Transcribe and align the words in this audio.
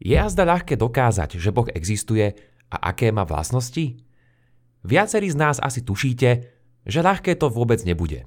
Je 0.00 0.16
azda 0.16 0.48
ľahké 0.48 0.80
dokázať, 0.80 1.36
že 1.36 1.52
Boh 1.52 1.68
existuje 1.76 2.32
a 2.72 2.76
aké 2.88 3.12
má 3.12 3.28
vlastnosti? 3.28 4.00
Viacerí 4.80 5.28
z 5.28 5.36
nás 5.36 5.56
asi 5.60 5.84
tušíte, 5.84 6.30
že 6.88 7.04
ľahké 7.04 7.36
to 7.36 7.52
vôbec 7.52 7.84
nebude. 7.84 8.24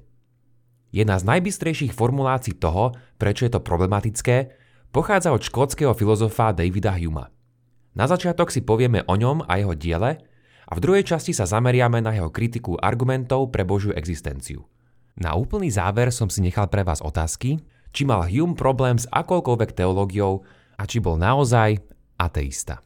Jedna 0.94 1.18
z 1.18 1.26
najbystrejších 1.26 1.90
formulácií 1.90 2.54
toho, 2.54 2.94
prečo 3.18 3.42
je 3.42 3.58
to 3.58 3.66
problematické, 3.66 4.54
pochádza 4.94 5.34
od 5.34 5.42
škótskeho 5.42 5.90
filozofa 5.98 6.54
Davida 6.54 6.94
Huma. 6.94 7.34
Na 7.98 8.06
začiatok 8.06 8.54
si 8.54 8.62
povieme 8.62 9.02
o 9.10 9.18
ňom 9.18 9.42
a 9.50 9.58
jeho 9.58 9.74
diele 9.74 10.22
a 10.70 10.72
v 10.78 10.82
druhej 10.82 11.02
časti 11.02 11.34
sa 11.34 11.50
zameriame 11.50 11.98
na 11.98 12.14
jeho 12.14 12.30
kritiku 12.30 12.78
argumentov 12.78 13.50
pre 13.50 13.66
Božiu 13.66 13.90
existenciu. 13.98 14.62
Na 15.18 15.34
úplný 15.34 15.74
záver 15.74 16.14
som 16.14 16.30
si 16.30 16.38
nechal 16.38 16.70
pre 16.70 16.86
vás 16.86 17.02
otázky, 17.02 17.58
či 17.90 18.02
mal 18.06 18.30
Hume 18.30 18.54
problém 18.54 18.94
s 18.94 19.10
akoukoľvek 19.10 19.74
teológiou 19.74 20.46
a 20.74 20.82
či 20.84 20.98
bol 20.98 21.18
naozaj 21.18 21.78
ateista. 22.18 22.82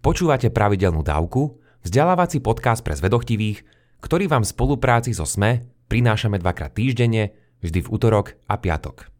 Počúvate 0.00 0.48
pravidelnú 0.48 1.04
dávku, 1.04 1.60
vzdelávací 1.84 2.40
podcast 2.40 2.80
pre 2.80 2.96
zvedochtivých, 2.96 3.64
ktorý 4.00 4.32
vám 4.32 4.44
v 4.44 4.52
spolupráci 4.52 5.12
so 5.12 5.28
SME 5.28 5.68
prinášame 5.90 6.38
dvakrát 6.38 6.72
týždenne, 6.72 7.34
vždy 7.60 7.84
v 7.84 7.90
útorok 7.90 8.38
a 8.46 8.56
piatok. 8.56 9.10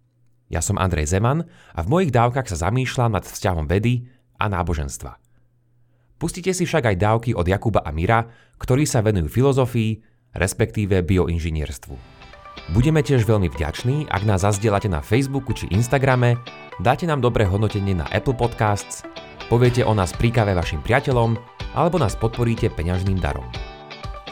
Ja 0.48 0.62
som 0.62 0.78
Andrej 0.78 1.10
Zeman 1.10 1.46
a 1.74 1.80
v 1.82 1.90
mojich 1.90 2.14
dávkach 2.14 2.46
sa 2.48 2.70
zamýšľam 2.70 3.18
nad 3.18 3.26
vzťahom 3.26 3.66
vedy 3.66 4.08
a 4.40 4.48
náboženstva. 4.48 5.18
Pustite 6.16 6.54
si 6.54 6.64
však 6.64 6.94
aj 6.94 6.96
dávky 7.00 7.30
od 7.34 7.44
Jakuba 7.48 7.82
a 7.82 7.90
Mira, 7.90 8.28
ktorí 8.60 8.84
sa 8.84 9.00
venujú 9.00 9.28
filozofii, 9.30 10.00
respektíve 10.36 11.02
bioinžinierstvu. 11.02 11.94
Budeme 12.70 13.00
tiež 13.00 13.24
veľmi 13.24 13.50
vďační, 13.50 14.10
ak 14.10 14.22
nás 14.26 14.44
zazdielate 14.46 14.86
na 14.86 15.02
Facebooku 15.02 15.56
či 15.56 15.66
Instagrame, 15.72 16.38
dáte 16.80 17.04
nám 17.04 17.20
dobré 17.20 17.44
hodnotenie 17.44 17.92
na 17.92 18.08
Apple 18.08 18.34
Podcasts, 18.34 19.04
poviete 19.52 19.84
o 19.84 19.92
nás 19.92 20.16
príkave 20.16 20.56
vašim 20.56 20.80
priateľom 20.80 21.36
alebo 21.76 22.00
nás 22.00 22.16
podporíte 22.16 22.72
peňažným 22.72 23.20
darom. 23.20 23.46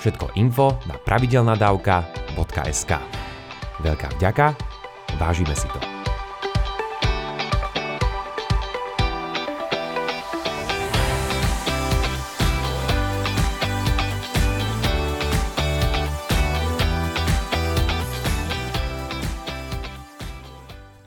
Všetko 0.01 0.35
info 0.41 0.79
na 0.89 0.97
pravidelnadavka.sk 0.97 2.93
Veľká 3.79 4.09
vďaka, 4.19 4.47
vážime 5.21 5.55
si 5.55 5.69
to. 5.71 5.98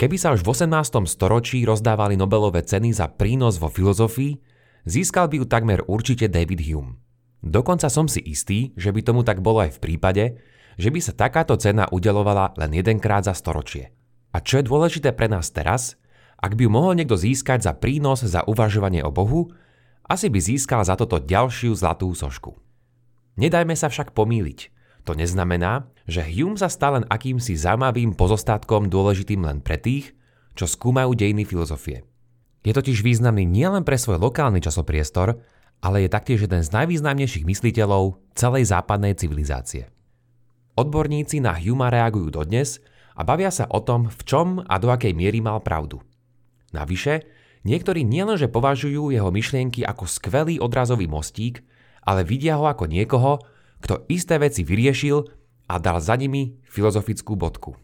Keby 0.02 0.18
sa 0.18 0.34
už 0.34 0.42
v 0.42 0.58
18. 0.58 1.06
storočí 1.06 1.62
rozdávali 1.62 2.18
Nobelové 2.18 2.66
ceny 2.66 2.90
za 2.90 3.06
prínos 3.06 3.62
vo 3.62 3.70
filozofii, 3.70 4.34
získal 4.82 5.30
by 5.30 5.38
ju 5.38 5.46
takmer 5.46 5.86
určite 5.86 6.26
David 6.26 6.58
Hume. 6.66 6.98
Dokonca 7.46 7.86
som 7.86 8.10
si 8.10 8.18
istý, 8.26 8.74
že 8.74 8.90
by 8.90 9.06
tomu 9.06 9.22
tak 9.22 9.46
bolo 9.46 9.62
aj 9.62 9.78
v 9.78 9.82
prípade, 9.86 10.42
že 10.82 10.90
by 10.90 10.98
sa 11.06 11.14
takáto 11.14 11.54
cena 11.54 11.86
udelovala 11.94 12.58
len 12.58 12.74
jedenkrát 12.74 13.22
za 13.22 13.38
storočie. 13.38 13.94
A 14.34 14.42
čo 14.42 14.58
je 14.58 14.66
dôležité 14.66 15.14
pre 15.14 15.30
nás 15.30 15.54
teraz, 15.54 16.02
ak 16.42 16.58
by 16.58 16.66
ju 16.66 16.72
mohol 16.74 16.98
niekto 16.98 17.14
získať 17.14 17.70
za 17.70 17.78
prínos 17.78 18.26
za 18.26 18.42
uvažovanie 18.50 19.06
o 19.06 19.14
Bohu, 19.14 19.54
asi 20.10 20.34
by 20.34 20.42
získal 20.42 20.82
za 20.82 20.98
toto 20.98 21.22
ďalšiu 21.22 21.78
zlatú 21.78 22.10
sošku. 22.18 22.58
Nedajme 23.38 23.78
sa 23.78 23.86
však 23.86 24.18
pomýliť. 24.18 24.74
To 25.06 25.14
neznamená, 25.14 25.94
že 26.12 26.28
Hume 26.28 26.60
sa 26.60 26.68
stal 26.68 27.00
len 27.00 27.06
akýmsi 27.08 27.56
zaujímavým 27.56 28.20
pozostatkom 28.20 28.92
dôležitým 28.92 29.48
len 29.48 29.64
pre 29.64 29.80
tých, 29.80 30.12
čo 30.60 30.68
skúmajú 30.68 31.16
dejiny 31.16 31.48
filozofie. 31.48 32.04
Je 32.68 32.76
totiž 32.76 33.00
významný 33.00 33.48
nielen 33.48 33.88
pre 33.88 33.96
svoj 33.96 34.20
lokálny 34.20 34.60
časopriestor, 34.60 35.40
ale 35.82 36.06
je 36.06 36.10
taktiež 36.12 36.46
jeden 36.46 36.62
z 36.62 36.70
najvýznamnejších 36.70 37.48
mysliteľov 37.48 38.20
celej 38.38 38.70
západnej 38.70 39.18
civilizácie. 39.18 39.90
Odborníci 40.78 41.42
na 41.42 41.56
Huma 41.58 41.90
reagujú 41.90 42.30
dodnes 42.30 42.84
a 43.18 43.26
bavia 43.26 43.50
sa 43.50 43.66
o 43.72 43.82
tom, 43.82 44.12
v 44.12 44.22
čom 44.28 44.48
a 44.62 44.76
do 44.78 44.94
akej 44.94 45.16
miery 45.16 45.42
mal 45.42 45.64
pravdu. 45.64 46.04
Navyše, 46.76 47.26
niektorí 47.66 48.06
nielenže 48.06 48.52
považujú 48.52 49.10
jeho 49.10 49.32
myšlienky 49.34 49.82
ako 49.88 50.06
skvelý 50.06 50.62
odrazový 50.62 51.10
mostík, 51.10 51.66
ale 52.06 52.28
vidia 52.28 52.62
ho 52.62 52.68
ako 52.70 52.86
niekoho, 52.86 53.42
kto 53.82 54.06
isté 54.08 54.38
veci 54.38 54.62
vyriešil 54.62 55.41
a 55.72 55.80
dal 55.80 56.04
za 56.04 56.20
nimi 56.20 56.60
filozofickú 56.68 57.40
bodku. 57.40 57.80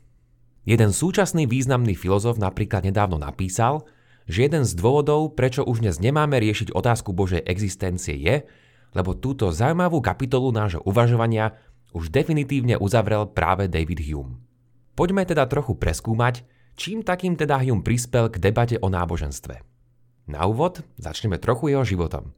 Jeden 0.67 0.91
súčasný 0.91 1.47
významný 1.47 1.95
filozof 1.95 2.35
napríklad 2.35 2.83
nedávno 2.83 3.15
napísal, 3.15 3.87
že 4.27 4.43
jeden 4.43 4.67
z 4.67 4.75
dôvodov, 4.75 5.39
prečo 5.39 5.63
už 5.63 5.79
dnes 5.79 6.03
nemáme 6.03 6.35
riešiť 6.35 6.75
otázku 6.75 7.15
Božej 7.15 7.47
existencie 7.47 8.19
je, 8.19 8.43
lebo 8.91 9.15
túto 9.15 9.47
zaujímavú 9.55 10.03
kapitolu 10.03 10.51
nášho 10.51 10.83
uvažovania 10.83 11.55
už 11.95 12.11
definitívne 12.11 12.75
uzavrel 12.75 13.31
práve 13.31 13.71
David 13.71 14.03
Hume. 14.03 14.43
Poďme 14.99 15.23
teda 15.23 15.47
trochu 15.47 15.79
preskúmať, 15.79 16.43
čím 16.75 17.07
takým 17.07 17.39
teda 17.39 17.55
Hume 17.63 17.87
prispel 17.87 18.27
k 18.27 18.43
debate 18.43 18.75
o 18.83 18.91
náboženstve. 18.91 19.63
Na 20.27 20.43
úvod 20.43 20.83
začneme 20.99 21.39
trochu 21.39 21.71
jeho 21.71 21.87
životom. 21.87 22.35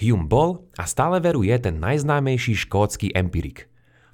Hume 0.00 0.24
bol 0.24 0.64
a 0.80 0.88
stále 0.88 1.20
veruje 1.20 1.52
ten 1.60 1.76
najznámejší 1.76 2.56
škótsky 2.64 3.12
empirik. 3.12 3.69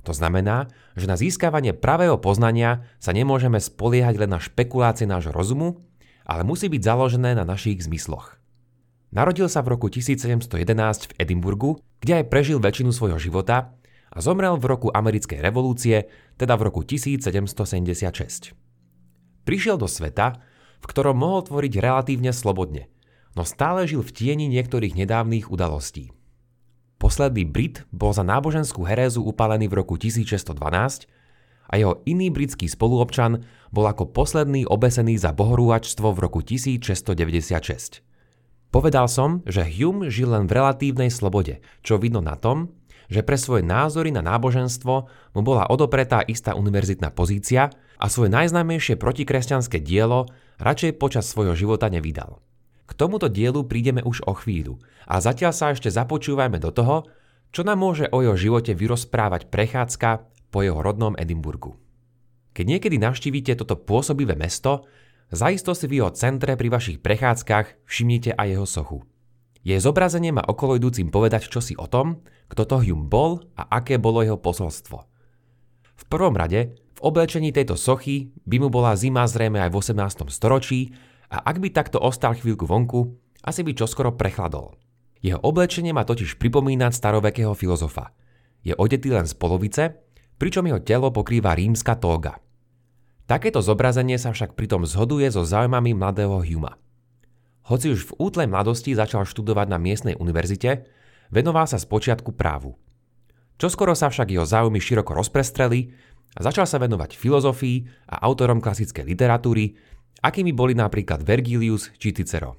To 0.06 0.15
znamená, 0.15 0.71
že 0.94 1.11
na 1.11 1.19
získavanie 1.19 1.75
pravého 1.75 2.15
poznania 2.22 2.87
sa 3.03 3.11
nemôžeme 3.11 3.59
spoliehať 3.59 4.22
len 4.22 4.31
na 4.31 4.39
špekulácie 4.39 5.03
nášho 5.03 5.34
rozumu, 5.34 5.83
ale 6.22 6.47
musí 6.47 6.71
byť 6.71 6.83
založené 6.83 7.34
na 7.34 7.43
našich 7.43 7.83
zmysloch. 7.83 8.39
Narodil 9.11 9.50
sa 9.50 9.66
v 9.66 9.75
roku 9.75 9.91
1711 9.91 11.11
v 11.11 11.12
Edimburgu, 11.19 11.83
kde 11.99 12.22
aj 12.22 12.25
prežil 12.31 12.62
väčšinu 12.62 12.95
svojho 12.95 13.19
života 13.19 13.75
a 14.15 14.19
zomrel 14.22 14.55
v 14.59 14.66
roku 14.71 14.89
americkej 14.95 15.43
revolúcie, 15.43 16.06
teda 16.39 16.55
v 16.55 16.71
roku 16.71 16.87
1776. 16.87 18.55
Prišiel 19.43 19.77
do 19.78 19.91
sveta, 19.91 20.39
v 20.83 20.87
ktorom 20.87 21.19
mohol 21.19 21.43
tvoriť 21.47 21.72
relatívne 21.83 22.31
slobodne, 22.31 22.87
no 23.34 23.43
stále 23.43 23.91
žil 23.91 24.06
v 24.06 24.15
tieni 24.15 24.47
niektorých 24.50 24.95
nedávnych 24.95 25.50
udalostí. 25.50 26.16
Posledný 26.97 27.45
Brit 27.45 27.84
bol 27.93 28.17
za 28.17 28.25
náboženskú 28.25 28.89
herézu 28.89 29.21
upálený 29.21 29.69
v 29.69 29.84
roku 29.84 30.01
1612 30.01 30.57
a 31.69 31.73
jeho 31.77 32.01
iný 32.09 32.33
britský 32.33 32.71
spoluobčan 32.73 33.45
bol 33.69 33.84
ako 33.84 34.09
posledný 34.17 34.65
obesený 34.65 35.21
za 35.21 35.37
bohorúhačstvo 35.37 36.15
v 36.17 36.19
roku 36.25 36.41
1696. 36.41 38.01
Povedal 38.73 39.07
som, 39.12 39.45
že 39.45 39.61
Hume 39.65 40.09
žil 40.09 40.33
len 40.33 40.49
v 40.49 40.57
relatívnej 40.57 41.12
slobode, 41.12 41.61
čo 41.84 42.01
vidno 42.01 42.25
na 42.25 42.34
tom, 42.34 42.73
že 43.07 43.23
pre 43.23 43.39
svoje 43.39 43.63
názory 43.63 44.11
na 44.11 44.25
náboženstvo 44.25 44.95
mu 45.37 45.41
bola 45.45 45.69
odopretá 45.71 46.25
istá 46.27 46.59
univerzitná 46.59 47.15
pozícia 47.15 47.71
a 47.97 48.07
svoje 48.11 48.34
najznámejšie 48.34 48.99
protikresťanské 48.99 49.78
dielo 49.78 50.27
radšej 50.59 50.99
počas 50.99 51.28
svojho 51.31 51.55
života 51.55 51.87
nevydal. 51.87 52.43
K 52.87 52.93
tomuto 52.95 53.27
dielu 53.27 53.67
prídeme 53.67 54.01
už 54.07 54.23
o 54.31 54.33
chvíľu 54.39 54.79
a 55.11 55.19
zatiaľ 55.19 55.53
sa 55.53 55.75
ešte 55.75 55.91
započúvajme 55.91 56.63
do 56.63 56.71
toho, 56.71 57.07
čo 57.51 57.67
nám 57.67 57.83
môže 57.83 58.07
o 58.15 58.23
jeho 58.23 58.39
živote 58.39 58.73
vyrozprávať 58.79 59.51
prechádzka 59.51 60.11
po 60.55 60.59
jeho 60.63 60.79
rodnom 60.79 61.19
Edimburgu. 61.19 61.75
Keď 62.55 62.65
niekedy 62.65 62.97
navštívite 62.97 63.59
toto 63.59 63.77
pôsobivé 63.77 64.33
mesto, 64.39 64.87
zaisto 65.29 65.77
si 65.77 65.91
v 65.91 66.01
jeho 66.01 66.11
centre 66.15 66.57
pri 66.57 66.69
vašich 66.73 66.99
prechádzkach 67.03 67.85
všimnite 67.85 68.33
aj 68.39 68.47
jeho 68.49 68.67
sochu. 68.67 68.99
Jej 69.67 69.83
zobrazenie 69.83 70.31
má 70.31 70.47
okoloidúcim 70.47 71.11
povedať 71.11 71.51
čosi 71.51 71.75
o 71.75 71.91
tom, 71.91 72.23
kto 72.47 72.63
to 72.71 72.77
Hume 72.87 73.11
bol 73.11 73.43
a 73.59 73.67
aké 73.83 73.99
bolo 73.99 74.23
jeho 74.23 74.39
posolstvo. 74.39 75.03
V 75.97 76.05
prvom 76.07 76.39
rade, 76.39 76.79
v 76.97 77.01
oblečení 77.03 77.51
tejto 77.51 77.75
sochy 77.75 78.31
by 78.47 78.57
mu 78.63 78.69
bola 78.71 78.95
zima 78.95 79.27
zrejme 79.27 79.59
aj 79.61 79.71
v 79.75 79.77
18. 79.83 80.33
storočí 80.33 80.95
a 81.33 81.43
ak 81.43 81.57
by 81.59 81.69
takto 81.75 81.99
ostal 81.99 82.39
chvíľku 82.39 82.67
vonku, 82.69 83.17
asi 83.43 83.63
by 83.67 83.75
čoskoro 83.75 84.15
prechladol. 84.15 84.78
Jeho 85.23 85.41
oblečenie 85.43 85.91
má 85.91 86.07
totiž 86.07 86.39
pripomínať 86.39 86.93
starovekého 86.93 87.55
filozofa. 87.57 88.15
Je 88.63 88.75
odetý 88.75 89.11
len 89.11 89.27
z 89.27 89.34
polovice 89.34 90.07
pričom 90.37 90.69
jeho 90.69 90.81
telo 90.81 91.09
pokrýva 91.13 91.57
rímska 91.57 91.97
tóga. 91.97 92.41
Takéto 93.27 93.59
zobrazenie 93.59 94.21
sa 94.21 94.31
však 94.31 94.55
pritom 94.55 94.87
zhoduje 94.87 95.27
so 95.33 95.43
záujmami 95.43 95.99
mladého 95.99 96.39
Huma. 96.47 96.78
Hoci 97.67 97.91
už 97.91 98.15
v 98.15 98.17
útlej 98.22 98.47
mladosti 98.47 98.95
začal 98.95 99.27
študovať 99.27 99.67
na 99.67 99.79
miestnej 99.83 100.15
univerzite, 100.15 100.87
venoval 101.34 101.67
sa 101.67 101.83
spočiatku 101.83 102.39
právu. 102.39 102.79
Čoskoro 103.59 103.99
sa 103.99 104.13
však 104.13 104.31
jeho 104.31 104.47
záujmy 104.47 104.79
široko 104.79 105.19
rozprestreli 105.19 105.91
a 106.39 106.41
začal 106.47 106.71
sa 106.71 106.79
venovať 106.79 107.19
filozofii 107.19 108.07
a 108.15 108.22
autorom 108.22 108.63
klasickej 108.63 109.03
literatúry, 109.03 109.75
akými 110.21 110.53
boli 110.53 110.77
napríklad 110.77 111.24
Vergilius 111.24 111.92
či 111.97 112.13
Cicero. 112.13 112.57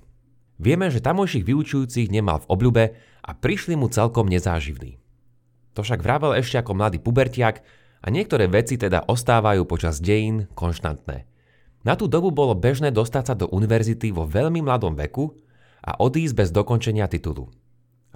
Vieme, 0.58 0.90
že 0.90 1.06
tamojších 1.06 1.46
vyučujúcich 1.46 2.10
nemal 2.10 2.42
v 2.42 2.50
obľube 2.50 2.86
a 3.22 3.32
prišli 3.38 3.78
mu 3.78 3.90
celkom 3.94 4.26
nezáživní. 4.26 4.98
To 5.78 5.86
však 5.86 6.02
vravel 6.02 6.34
ešte 6.34 6.58
ako 6.58 6.74
mladý 6.74 6.98
pubertiak 6.98 7.62
a 8.02 8.08
niektoré 8.10 8.50
veci 8.50 8.82
teda 8.82 9.06
ostávajú 9.06 9.70
počas 9.70 10.02
dejín 10.02 10.50
konštantné. 10.58 11.30
Na 11.86 11.94
tú 11.94 12.10
dobu 12.10 12.34
bolo 12.34 12.58
bežné 12.58 12.90
dostať 12.90 13.24
sa 13.24 13.36
do 13.38 13.46
univerzity 13.54 14.10
vo 14.10 14.26
veľmi 14.26 14.66
mladom 14.66 14.98
veku 14.98 15.38
a 15.86 16.02
odísť 16.02 16.34
bez 16.34 16.50
dokončenia 16.50 17.06
titulu. 17.06 17.48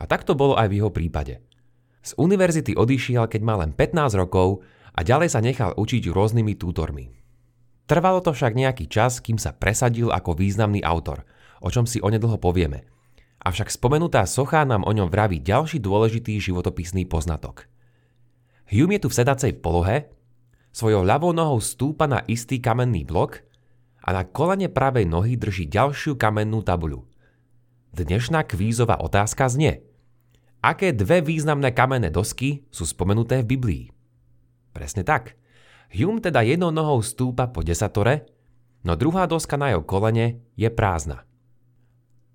A 0.02 0.10
tak 0.10 0.26
to 0.26 0.34
bolo 0.34 0.58
aj 0.58 0.66
v 0.74 0.82
jeho 0.82 0.90
prípade. 0.90 1.46
Z 2.02 2.18
univerzity 2.18 2.74
odišiel, 2.74 3.30
keď 3.30 3.42
mal 3.46 3.62
len 3.62 3.78
15 3.78 4.18
rokov 4.18 4.66
a 4.98 5.06
ďalej 5.06 5.30
sa 5.30 5.46
nechal 5.46 5.78
učiť 5.78 6.10
rôznymi 6.10 6.58
tútormi. 6.58 7.21
Trvalo 7.92 8.24
to 8.24 8.32
však 8.32 8.56
nejaký 8.56 8.88
čas, 8.88 9.20
kým 9.20 9.36
sa 9.36 9.52
presadil 9.52 10.16
ako 10.16 10.40
významný 10.40 10.80
autor, 10.80 11.28
o 11.60 11.68
čom 11.68 11.84
si 11.84 12.00
onedlho 12.00 12.40
povieme. 12.40 12.88
Avšak 13.44 13.68
spomenutá 13.68 14.24
socha 14.24 14.64
nám 14.64 14.88
o 14.88 14.96
ňom 14.96 15.12
vraví 15.12 15.44
ďalší 15.44 15.84
dôležitý 15.84 16.40
životopisný 16.40 17.04
poznatok. 17.04 17.68
Hume 18.72 18.96
je 18.96 19.04
tu 19.04 19.08
v 19.12 19.18
sedacej 19.20 19.60
polohe, 19.60 20.08
svojou 20.72 21.04
ľavou 21.04 21.36
nohou 21.36 21.60
stúpa 21.60 22.08
na 22.08 22.24
istý 22.32 22.64
kamenný 22.64 23.04
blok 23.04 23.44
a 24.08 24.16
na 24.16 24.24
kolene 24.24 24.72
pravej 24.72 25.04
nohy 25.04 25.36
drží 25.36 25.68
ďalšiu 25.68 26.16
kamennú 26.16 26.64
tabuľu. 26.64 27.04
Dnešná 27.92 28.48
kvízová 28.48 29.04
otázka 29.04 29.52
znie. 29.52 29.84
Aké 30.64 30.96
dve 30.96 31.20
významné 31.20 31.76
kamenné 31.76 32.08
dosky 32.08 32.64
sú 32.72 32.88
spomenuté 32.88 33.44
v 33.44 33.52
Biblii? 33.52 33.84
Presne 34.72 35.04
tak. 35.04 35.41
Hume 35.92 36.24
teda 36.24 36.40
jednou 36.40 36.72
nohou 36.72 37.04
stúpa 37.04 37.52
po 37.52 37.60
desatore, 37.68 38.24
no 38.88 38.96
druhá 38.96 39.28
doska 39.28 39.60
na 39.60 39.76
jeho 39.76 39.84
kolene 39.84 40.40
je 40.56 40.72
prázdna. 40.72 41.28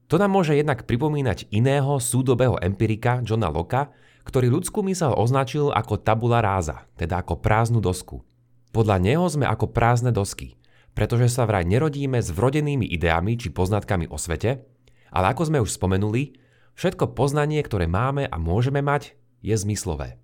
To 0.07 0.21
nám 0.21 0.31
môže 0.31 0.55
jednak 0.55 0.87
pripomínať 0.87 1.51
iného 1.51 1.99
súdobého 1.99 2.61
empirika 2.63 3.25
Johna 3.25 3.51
Locke, 3.51 3.91
ktorý 4.29 4.55
ľudskú 4.55 4.85
mysel 4.87 5.17
označil 5.17 5.75
ako 5.75 5.99
tabula 5.99 6.39
ráza, 6.45 6.87
teda 6.95 7.25
ako 7.25 7.41
prázdnu 7.43 7.83
dosku. 7.83 8.23
Podľa 8.71 9.03
neho 9.03 9.27
sme 9.27 9.49
ako 9.49 9.73
prázdne 9.73 10.13
dosky, 10.13 10.61
pretože 10.93 11.33
sa 11.33 11.49
vraj 11.49 11.65
nerodíme 11.65 12.21
s 12.21 12.29
vrodenými 12.31 12.87
ideami 12.87 13.41
či 13.41 13.51
poznatkami 13.51 14.07
o 14.13 14.21
svete, 14.21 14.63
ale 15.11 15.33
ako 15.33 15.43
sme 15.49 15.59
už 15.65 15.75
spomenuli, 15.75 16.37
všetko 16.77 17.17
poznanie, 17.17 17.59
ktoré 17.65 17.89
máme 17.89 18.29
a 18.29 18.37
môžeme 18.37 18.85
mať, 18.85 19.17
je 19.41 19.57
zmyslové. 19.57 20.21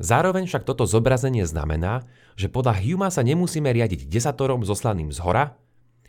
Zároveň 0.00 0.48
však 0.48 0.64
toto 0.64 0.88
zobrazenie 0.88 1.44
znamená, 1.44 2.08
že 2.38 2.48
podľa 2.48 2.80
Huma 2.80 3.08
sa 3.12 3.20
nemusíme 3.20 3.68
riadiť 3.68 4.08
desatorom 4.08 4.64
zoslaným 4.64 5.12
z 5.12 5.20
hora, 5.20 5.56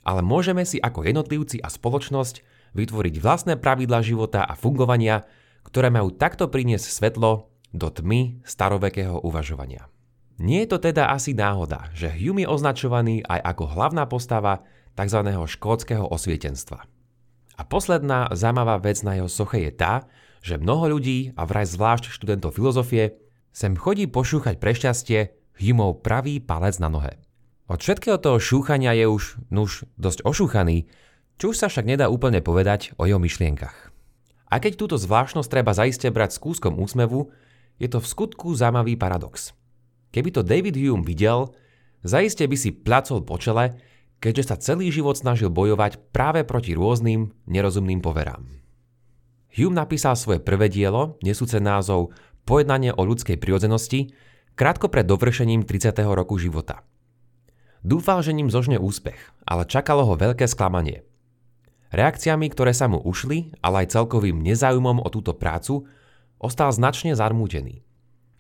ale 0.04 0.22
môžeme 0.24 0.64
si 0.64 0.80
ako 0.80 1.08
jednotlivci 1.08 1.60
a 1.60 1.68
spoločnosť 1.72 2.44
vytvoriť 2.76 3.16
vlastné 3.20 3.54
pravidlá 3.60 4.04
života 4.04 4.44
a 4.44 4.56
fungovania, 4.56 5.28
ktoré 5.68 5.92
majú 5.92 6.12
takto 6.12 6.52
priniesť 6.52 6.88
svetlo 6.90 7.48
do 7.74 7.88
tmy 7.90 8.44
starovekého 8.44 9.24
uvažovania. 9.24 9.88
Nie 10.42 10.66
je 10.66 10.76
to 10.76 10.80
teda 10.92 11.14
asi 11.14 11.38
náhoda, 11.38 11.94
že 11.94 12.10
Hume 12.10 12.44
je 12.44 12.50
označovaný 12.50 13.22
aj 13.24 13.40
ako 13.54 13.64
hlavná 13.70 14.04
postava 14.10 14.66
tzv. 14.98 15.20
škótskeho 15.24 16.10
osvietenstva. 16.10 16.86
A 17.54 17.62
posledná 17.62 18.34
zaujímavá 18.34 18.82
vec 18.82 19.06
na 19.06 19.14
jeho 19.22 19.30
soche 19.30 19.62
je 19.62 19.72
tá, 19.74 20.10
že 20.42 20.58
mnoho 20.60 20.98
ľudí, 20.98 21.32
a 21.38 21.46
vraj 21.46 21.70
zvlášť 21.70 22.10
študentov 22.12 22.58
filozofie, 22.58 23.16
Sem 23.54 23.78
chodí 23.78 24.10
pošúchať 24.10 24.58
pre 24.58 24.74
šťastie 24.74 25.38
Humov 25.62 26.02
pravý 26.02 26.42
palec 26.42 26.82
na 26.82 26.90
nohe. 26.90 27.22
Od 27.70 27.78
všetkého 27.78 28.18
toho 28.18 28.42
šúchania 28.42 28.98
je 28.98 29.06
už, 29.06 29.24
nuž, 29.54 29.86
dosť 29.96 30.26
ošúchaný, 30.26 30.90
čo 31.38 31.54
už 31.54 31.62
sa 31.62 31.70
však 31.70 31.86
nedá 31.86 32.10
úplne 32.10 32.42
povedať 32.42 32.98
o 32.98 33.06
jeho 33.06 33.22
myšlienkach. 33.22 33.94
A 34.50 34.58
keď 34.58 34.74
túto 34.78 34.98
zvláštnosť 34.98 35.50
treba 35.50 35.74
zaiste 35.74 36.10
brať 36.10 36.38
s 36.38 36.42
kúskom 36.42 36.82
úsmevu, 36.82 37.30
je 37.78 37.90
to 37.90 38.02
v 38.02 38.10
skutku 38.10 38.54
zaujímavý 38.58 38.98
paradox. 38.98 39.54
Keby 40.14 40.30
to 40.30 40.42
David 40.46 40.78
Hume 40.78 41.06
videl, 41.06 41.54
zaiste 42.06 42.46
by 42.46 42.58
si 42.58 42.70
placol 42.74 43.26
po 43.26 43.38
čele, 43.42 43.78
keďže 44.22 44.44
sa 44.50 44.62
celý 44.62 44.94
život 44.94 45.18
snažil 45.18 45.50
bojovať 45.50 46.14
práve 46.14 46.46
proti 46.46 46.78
rôznym 46.78 47.34
nerozumným 47.50 48.02
poverám. 48.02 48.46
Hume 49.54 49.78
napísal 49.78 50.18
svoje 50.18 50.42
prvé 50.42 50.70
dielo, 50.70 51.18
nesúce 51.22 51.58
názov 51.62 52.14
pojednanie 52.44 52.92
o 52.96 53.02
ľudskej 53.04 53.40
prirodzenosti, 53.40 54.14
krátko 54.54 54.88
pred 54.88 55.04
dovršením 55.08 55.66
30. 55.66 55.96
roku 56.08 56.38
života. 56.38 56.84
Dúfal, 57.84 58.24
že 58.24 58.32
ním 58.32 58.48
zožne 58.48 58.80
úspech, 58.80 59.20
ale 59.44 59.68
čakalo 59.68 60.08
ho 60.08 60.16
veľké 60.16 60.48
sklamanie. 60.48 61.04
Reakciami, 61.92 62.48
ktoré 62.50 62.72
sa 62.72 62.88
mu 62.88 62.98
ušli, 62.98 63.54
ale 63.62 63.86
aj 63.86 63.94
celkovým 63.94 64.40
nezáujmom 64.40 65.04
o 65.04 65.10
túto 65.12 65.36
prácu, 65.36 65.86
ostal 66.40 66.72
značne 66.72 67.14
zarmútený. 67.14 67.84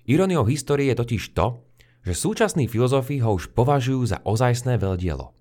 Ironiou 0.09 0.47
histórie 0.47 0.91
je 0.91 0.99
totiž 0.99 1.35
to, 1.35 1.61
že 2.03 2.17
súčasní 2.17 2.67
filozofi 2.67 3.23
ho 3.23 3.35
už 3.35 3.55
považujú 3.55 4.01
za 4.03 4.17
ozajstné 4.27 4.75
veľdielo. 4.75 5.31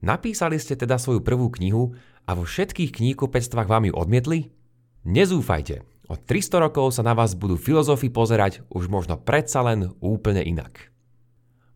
Napísali 0.00 0.56
ste 0.56 0.80
teda 0.80 0.96
svoju 0.96 1.20
prvú 1.20 1.52
knihu 1.60 1.92
a 2.24 2.32
vo 2.32 2.48
všetkých 2.48 2.96
kníhkupectvách 2.96 3.68
vám 3.68 3.84
ju 3.88 3.92
odmietli? 3.92 4.48
Nezúfajte, 5.04 5.84
O 6.10 6.18
300 6.18 6.58
rokov 6.58 6.98
sa 6.98 7.06
na 7.06 7.14
vás 7.14 7.38
budú 7.38 7.54
filozofi 7.54 8.10
pozerať 8.10 8.66
už 8.66 8.90
možno 8.90 9.14
predsa 9.14 9.62
len 9.62 9.94
úplne 10.02 10.42
inak. 10.42 10.90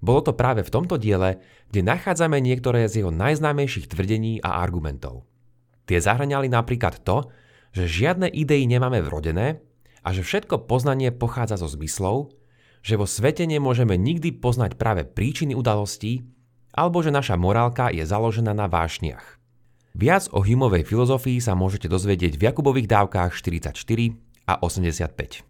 Bolo 0.03 0.27
to 0.27 0.35
práve 0.35 0.67
v 0.67 0.75
tomto 0.75 0.99
diele, 0.99 1.39
kde 1.71 1.87
nachádzame 1.87 2.43
niektoré 2.43 2.91
z 2.91 2.99
jeho 2.99 3.15
najznámejších 3.15 3.87
tvrdení 3.87 4.43
a 4.43 4.59
argumentov. 4.59 5.23
Tie 5.87 6.03
zahraniali 6.03 6.51
napríklad 6.51 7.07
to, 7.07 7.31
že 7.71 7.87
žiadne 7.87 8.27
idei 8.27 8.67
nemáme 8.67 9.07
vrodené 9.07 9.63
a 10.03 10.11
že 10.11 10.27
všetko 10.27 10.67
poznanie 10.67 11.15
pochádza 11.15 11.55
zo 11.55 11.71
zmyslov, 11.71 12.35
že 12.83 12.99
vo 12.99 13.07
svete 13.07 13.47
nemôžeme 13.47 13.95
nikdy 13.95 14.35
poznať 14.35 14.75
práve 14.75 15.07
príčiny 15.07 15.55
udalostí, 15.55 16.27
alebo 16.75 17.07
že 17.07 17.15
naša 17.15 17.39
morálka 17.39 17.95
je 17.95 18.03
založená 18.03 18.51
na 18.51 18.67
vášniach. 18.67 19.39
Viac 19.95 20.27
o 20.35 20.43
Humovej 20.43 20.83
filozofii 20.91 21.39
sa 21.39 21.55
môžete 21.55 21.87
dozvedieť 21.87 22.35
v 22.35 22.51
Jakubových 22.51 22.91
dávkach 22.91 23.31
44 23.39 23.79
a 24.45 24.61
85. 24.61 25.45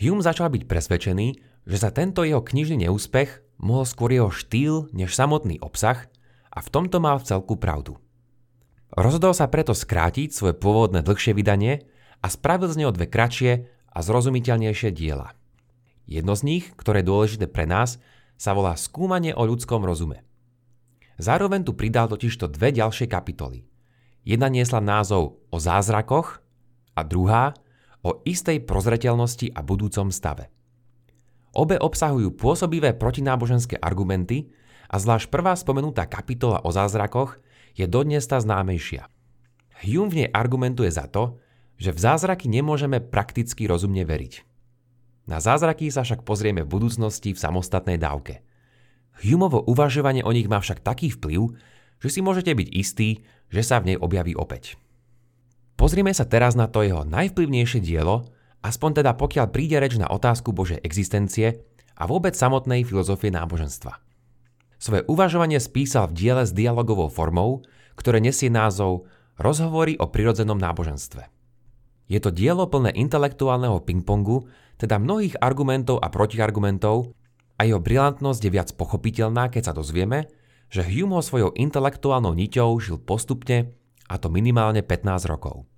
Hume 0.00 0.22
začal 0.24 0.48
byť 0.48 0.62
presvedčený, 0.64 1.28
že 1.68 1.76
za 1.76 1.92
tento 1.92 2.24
jeho 2.24 2.40
knižný 2.40 2.88
neúspech 2.88 3.60
mohol 3.60 3.84
skôr 3.84 4.10
jeho 4.10 4.32
štýl 4.32 4.88
než 4.96 5.12
samotný 5.12 5.60
obsah 5.60 6.08
a 6.50 6.58
v 6.64 6.68
tomto 6.72 6.98
mal 6.98 7.20
v 7.20 7.28
celku 7.28 7.60
pravdu. 7.60 8.00
Rozhodol 8.90 9.36
sa 9.36 9.46
preto 9.46 9.76
skrátiť 9.76 10.34
svoje 10.34 10.54
pôvodné 10.56 11.04
dlhšie 11.04 11.36
vydanie 11.36 11.86
a 12.18 12.26
spravil 12.26 12.72
z 12.72 12.82
neho 12.82 12.90
dve 12.90 13.06
kratšie 13.06 13.70
a 13.90 13.98
zrozumiteľnejšie 14.02 14.90
diela. 14.90 15.36
Jedno 16.10 16.34
z 16.34 16.42
nich, 16.42 16.64
ktoré 16.74 17.06
je 17.06 17.10
dôležité 17.10 17.46
pre 17.46 17.70
nás, 17.70 18.02
sa 18.34 18.50
volá 18.50 18.74
Skúmanie 18.74 19.30
o 19.30 19.46
ľudskom 19.46 19.86
rozume. 19.86 20.26
Zároveň 21.20 21.62
tu 21.62 21.76
pridal 21.76 22.08
totižto 22.08 22.50
dve 22.50 22.72
ďalšie 22.72 23.06
kapitoly. 23.06 23.68
Jedna 24.24 24.48
niesla 24.48 24.80
názov 24.80 25.38
o 25.52 25.56
zázrakoch 25.60 26.40
a 26.96 27.04
druhá 27.04 27.52
o 28.00 28.24
istej 28.24 28.64
prozreteľnosti 28.64 29.52
a 29.52 29.60
budúcom 29.60 30.08
stave. 30.08 30.48
Obe 31.50 31.76
obsahujú 31.76 32.34
pôsobivé 32.38 32.94
protináboženské 32.94 33.76
argumenty 33.82 34.54
a 34.86 35.02
zvlášť 35.02 35.28
prvá 35.28 35.54
spomenutá 35.58 36.06
kapitola 36.06 36.62
o 36.62 36.70
zázrakoch 36.70 37.42
je 37.74 37.86
dodnes 37.90 38.22
tá 38.22 38.38
známejšia. 38.38 39.10
Hume 39.82 40.12
v 40.12 40.18
nej 40.24 40.28
argumentuje 40.30 40.92
za 40.92 41.08
to, 41.10 41.40
že 41.80 41.96
v 41.96 42.02
zázraky 42.02 42.46
nemôžeme 42.52 43.00
prakticky 43.00 43.64
rozumne 43.64 44.04
veriť. 44.04 44.44
Na 45.24 45.40
zázraky 45.40 45.88
sa 45.88 46.04
však 46.04 46.26
pozrieme 46.26 46.66
v 46.66 46.72
budúcnosti 46.72 47.32
v 47.32 47.40
samostatnej 47.40 47.96
dávke. 47.96 48.44
Humovo 49.24 49.64
uvažovanie 49.64 50.20
o 50.24 50.32
nich 50.32 50.48
má 50.48 50.60
však 50.60 50.84
taký 50.84 51.12
vplyv, 51.12 51.56
že 52.00 52.08
si 52.08 52.20
môžete 52.20 52.52
byť 52.52 52.68
istí, 52.72 53.24
že 53.52 53.62
sa 53.64 53.80
v 53.80 53.94
nej 53.94 53.98
objaví 54.00 54.32
opäť. 54.36 54.76
Pozrime 55.80 56.12
sa 56.12 56.28
teraz 56.28 56.60
na 56.60 56.68
to 56.68 56.84
jeho 56.84 57.08
najvplyvnejšie 57.08 57.80
dielo, 57.80 58.28
aspoň 58.60 59.00
teda 59.00 59.16
pokiaľ 59.16 59.48
príde 59.48 59.80
reč 59.80 59.96
na 59.96 60.12
otázku 60.12 60.52
Božej 60.52 60.76
existencie 60.84 61.64
a 61.96 62.04
vôbec 62.04 62.36
samotnej 62.36 62.84
filozofie 62.84 63.32
náboženstva. 63.32 63.96
Svoje 64.76 65.08
uvažovanie 65.08 65.56
spísal 65.56 66.12
v 66.12 66.20
diele 66.20 66.44
s 66.44 66.52
dialogovou 66.52 67.08
formou, 67.08 67.64
ktoré 67.96 68.20
nesie 68.20 68.52
názov 68.52 69.08
Rozhovory 69.40 69.96
o 69.96 70.12
prirodzenom 70.12 70.60
náboženstve. 70.60 71.32
Je 72.12 72.20
to 72.20 72.28
dielo 72.28 72.68
plné 72.68 72.92
intelektuálneho 72.92 73.80
pingpongu, 73.80 74.52
teda 74.76 75.00
mnohých 75.00 75.40
argumentov 75.40 76.04
a 76.04 76.12
protiargumentov 76.12 77.16
a 77.56 77.64
jeho 77.64 77.80
brilantnosť 77.80 78.40
je 78.44 78.52
viac 78.52 78.68
pochopiteľná, 78.76 79.48
keď 79.48 79.72
sa 79.72 79.76
dozvieme, 79.76 80.28
že 80.68 80.84
Hume 80.84 81.16
ho 81.16 81.24
svojou 81.24 81.56
intelektuálnou 81.56 82.36
niťou 82.36 82.68
žil 82.84 83.00
postupne, 83.00 83.72
a 84.10 84.18
to 84.18 84.26
minimálne 84.26 84.82
15 84.82 85.30
rokov. 85.30 85.69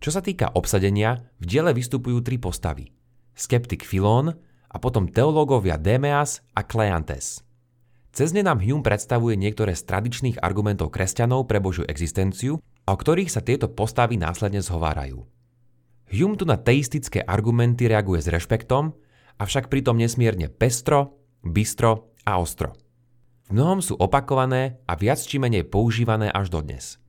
Čo 0.00 0.16
sa 0.16 0.24
týka 0.24 0.48
obsadenia, 0.56 1.28
v 1.38 1.44
diele 1.44 1.76
vystupujú 1.76 2.24
tri 2.24 2.40
postavy. 2.40 2.88
Skeptik 3.36 3.84
Filón 3.84 4.32
a 4.72 4.76
potom 4.80 5.04
teológovia 5.04 5.76
Demeas 5.76 6.40
a 6.56 6.64
Kleantes. 6.64 7.44
Cez 8.10 8.32
ne 8.32 8.40
nám 8.40 8.64
Hume 8.64 8.80
predstavuje 8.80 9.36
niektoré 9.36 9.76
z 9.76 9.84
tradičných 9.84 10.40
argumentov 10.40 10.88
kresťanov 10.88 11.44
pre 11.44 11.60
Božiu 11.60 11.84
existenciu, 11.84 12.58
o 12.64 12.94
ktorých 12.96 13.28
sa 13.28 13.44
tieto 13.44 13.68
postavy 13.68 14.16
následne 14.16 14.64
zhovárajú. 14.64 15.20
Hume 16.10 16.34
tu 16.40 16.48
na 16.48 16.56
teistické 16.56 17.20
argumenty 17.20 17.86
reaguje 17.86 18.24
s 18.24 18.32
rešpektom, 18.32 18.96
avšak 19.36 19.68
pritom 19.68 20.00
nesmierne 20.00 20.48
pestro, 20.48 21.20
bystro 21.44 22.16
a 22.24 22.40
ostro. 22.40 22.72
V 23.52 23.58
mnohom 23.58 23.84
sú 23.84 24.00
opakované 24.00 24.80
a 24.88 24.96
viac 24.96 25.20
či 25.20 25.36
menej 25.36 25.68
používané 25.68 26.32
až 26.32 26.48
dodnes. 26.48 26.99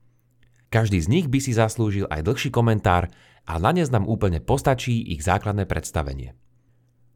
Každý 0.72 1.04
z 1.04 1.12
nich 1.12 1.28
by 1.28 1.44
si 1.44 1.52
zaslúžil 1.52 2.08
aj 2.08 2.24
dlhší 2.24 2.48
komentár 2.48 3.12
a 3.44 3.60
na 3.60 3.76
dnes 3.76 3.92
nám 3.92 4.08
úplne 4.08 4.40
postačí 4.40 5.04
ich 5.04 5.20
základné 5.20 5.68
predstavenie. 5.68 6.32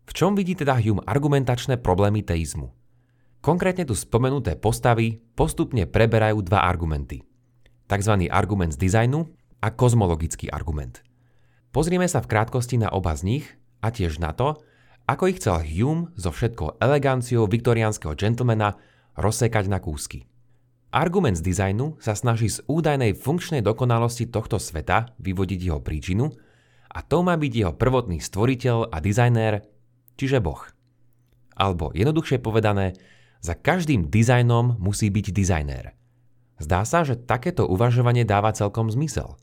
V 0.04 0.12
čom 0.12 0.36
vidí 0.36 0.60
teda 0.60 0.76
Hume 0.76 1.00
argumentačné 1.08 1.80
problémy 1.80 2.20
teizmu? 2.20 2.76
Konkrétne 3.40 3.88
tu 3.88 3.96
spomenuté 3.96 4.60
postavy 4.60 5.24
postupne 5.40 5.88
preberajú 5.88 6.44
dva 6.44 6.68
argumenty. 6.68 7.24
Takzvaný 7.88 8.28
argument 8.28 8.76
z 8.76 8.82
dizajnu 8.92 9.24
a 9.64 9.72
kozmologický 9.72 10.52
argument. 10.52 11.00
Pozrieme 11.72 12.12
sa 12.12 12.20
v 12.20 12.36
krátkosti 12.36 12.76
na 12.76 12.92
oba 12.92 13.16
z 13.16 13.24
nich 13.24 13.46
a 13.80 13.88
tiež 13.88 14.20
na 14.20 14.36
to, 14.36 14.60
ako 15.08 15.32
ich 15.32 15.40
chcel 15.40 15.64
Hume 15.64 16.12
so 16.20 16.28
všetkou 16.28 16.84
eleganciou 16.84 17.48
viktoriánskeho 17.48 18.20
gentlemana 18.20 18.76
rozsekať 19.16 19.72
na 19.72 19.80
kúsky. 19.80 20.28
Argument 20.96 21.36
z 21.36 21.44
dizajnu 21.44 22.00
sa 22.00 22.16
snaží 22.16 22.48
z 22.48 22.64
údajnej 22.72 23.20
funkčnej 23.20 23.60
dokonalosti 23.60 24.32
tohto 24.32 24.64
sveta 24.64 25.12
vyvodiť 25.20 25.60
jeho 25.60 25.84
príčinu 25.84 26.32
a 26.88 27.04
to 27.04 27.20
má 27.20 27.36
byť 27.36 27.52
jeho 27.52 27.74
prvotný 27.76 28.24
stvoriteľ 28.24 28.96
a 28.96 29.04
dizajnér, 29.04 29.60
čiže 30.16 30.40
Boh. 30.40 30.64
Alebo 31.52 31.92
jednoduchšie 31.92 32.40
povedané, 32.40 32.96
za 33.44 33.60
každým 33.60 34.08
dizajnom 34.08 34.80
musí 34.80 35.12
byť 35.12 35.36
dizajnér. 35.36 35.92
Zdá 36.64 36.88
sa, 36.88 37.04
že 37.04 37.20
takéto 37.20 37.68
uvažovanie 37.68 38.24
dáva 38.24 38.56
celkom 38.56 38.88
zmysel. 38.88 39.36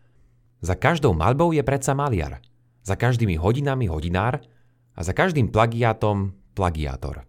Za 0.64 0.72
každou 0.72 1.12
malbou 1.12 1.52
je 1.52 1.60
predsa 1.60 1.92
maliar, 1.92 2.40
za 2.80 2.96
každými 2.96 3.36
hodinami 3.36 3.92
hodinár 3.92 4.40
a 4.96 5.00
za 5.04 5.12
každým 5.12 5.52
plagiátom 5.52 6.32
plagiátor. 6.56 7.28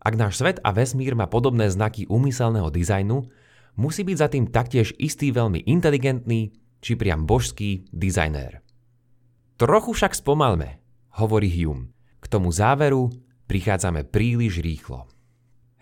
Ak 0.00 0.16
náš 0.16 0.40
svet 0.40 0.56
a 0.64 0.72
vesmír 0.72 1.12
má 1.12 1.28
podobné 1.28 1.68
znaky 1.68 2.08
úmyselného 2.08 2.72
dizajnu, 2.72 3.28
musí 3.76 4.00
byť 4.00 4.16
za 4.16 4.28
tým 4.32 4.48
taktiež 4.48 4.96
istý 4.96 5.28
veľmi 5.28 5.68
inteligentný, 5.68 6.56
či 6.80 6.96
priam 6.96 7.28
božský 7.28 7.84
dizajnér. 7.92 8.64
Trochu 9.60 9.92
však 9.92 10.16
spomalme, 10.16 10.80
hovorí 11.20 11.52
Hume. 11.52 11.92
K 12.20 12.26
tomu 12.32 12.48
záveru 12.48 13.12
prichádzame 13.44 14.08
príliš 14.08 14.64
rýchlo. 14.64 15.04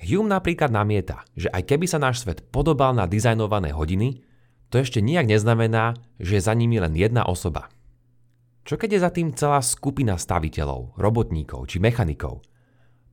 Hume 0.03 0.31
napríklad 0.31 0.75
namieta, 0.75 1.23
že 1.39 1.47
aj 1.51 1.63
keby 1.75 1.87
sa 1.87 2.03
náš 2.03 2.27
svet 2.27 2.43
podobal 2.51 2.95
na 2.95 3.07
dizajnované 3.07 3.71
hodiny, 3.71 4.23
to 4.71 4.83
ešte 4.83 4.99
nijak 4.99 5.31
neznamená, 5.31 5.95
že 6.19 6.43
za 6.43 6.55
nimi 6.59 6.83
len 6.83 6.95
jedna 6.99 7.23
osoba. 7.23 7.71
Čo 8.69 8.77
keď 8.77 8.99
je 8.99 9.01
za 9.01 9.11
tým 9.15 9.29
celá 9.33 9.63
skupina 9.65 10.19
staviteľov, 10.21 10.99
robotníkov 11.01 11.73
či 11.73 11.81
mechanikov? 11.81 12.45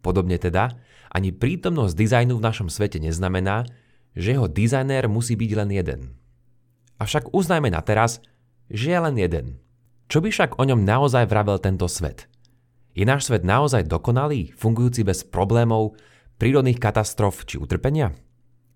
Podobne 0.03 0.35
teda, 0.35 0.75
ani 1.15 1.31
prítomnosť 1.31 1.95
dizajnu 1.95 2.35
v 2.35 2.43
našom 2.43 2.67
svete 2.67 2.99
neznamená, 2.99 3.63
že 4.19 4.35
jeho 4.35 4.51
dizajnér 4.51 5.07
musí 5.07 5.39
byť 5.39 5.51
len 5.55 5.69
jeden. 5.71 6.01
Avšak 6.99 7.31
uznajme 7.31 7.71
na 7.71 7.79
teraz, 7.79 8.19
že 8.67 8.91
je 8.91 8.99
len 8.99 9.15
jeden. 9.15 9.63
Čo 10.11 10.19
by 10.19 10.27
však 10.27 10.51
o 10.59 10.63
ňom 10.67 10.83
naozaj 10.83 11.31
vravel 11.31 11.55
tento 11.63 11.87
svet? 11.87 12.27
Je 12.95 13.07
náš 13.07 13.31
svet 13.31 13.47
naozaj 13.47 13.87
dokonalý, 13.87 14.51
fungujúci 14.59 15.07
bez 15.07 15.23
problémov, 15.23 15.95
prírodných 16.35 16.79
katastrof 16.79 17.47
či 17.47 17.59
utrpenia? 17.59 18.11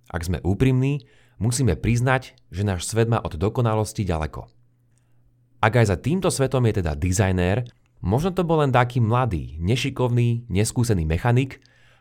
Ak 0.08 0.24
sme 0.24 0.40
úprimní, 0.44 1.08
musíme 1.40 1.76
priznať, 1.76 2.36
že 2.52 2.64
náš 2.68 2.88
svet 2.88 3.08
má 3.08 3.20
od 3.20 3.36
dokonalosti 3.36 4.04
ďaleko. 4.04 4.48
Ak 5.60 5.76
aj 5.76 5.92
za 5.92 5.98
týmto 6.00 6.32
svetom 6.32 6.64
je 6.68 6.84
teda 6.84 6.96
dizajnér, 6.96 7.68
možno 8.00 8.32
to 8.32 8.48
bol 8.48 8.64
len 8.64 8.72
taký 8.72 9.04
mladý, 9.04 9.60
nešikovný, 9.60 10.48
neskúsený 10.48 11.04
mechanik, 11.04 11.60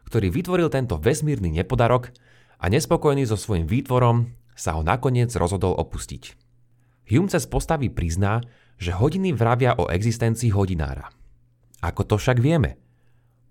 ktorý 0.08 0.32
vytvoril 0.32 0.72
tento 0.72 0.96
vesmírny 0.96 1.52
nepodarok 1.52 2.16
a 2.56 2.72
nespokojný 2.72 3.28
so 3.28 3.36
svojím 3.36 3.68
výtvorom 3.68 4.32
sa 4.56 4.74
ho 4.74 4.82
nakoniec 4.82 5.28
rozhodol 5.36 5.76
opustiť. 5.76 6.32
Hume 7.12 7.28
cez 7.28 7.44
postavy 7.44 7.92
prizná, 7.92 8.40
že 8.80 8.96
hodiny 8.96 9.36
vravia 9.36 9.76
o 9.76 9.92
existencii 9.92 10.48
hodinára. 10.56 11.12
Ako 11.84 12.08
to 12.08 12.16
však 12.16 12.40
vieme? 12.40 12.80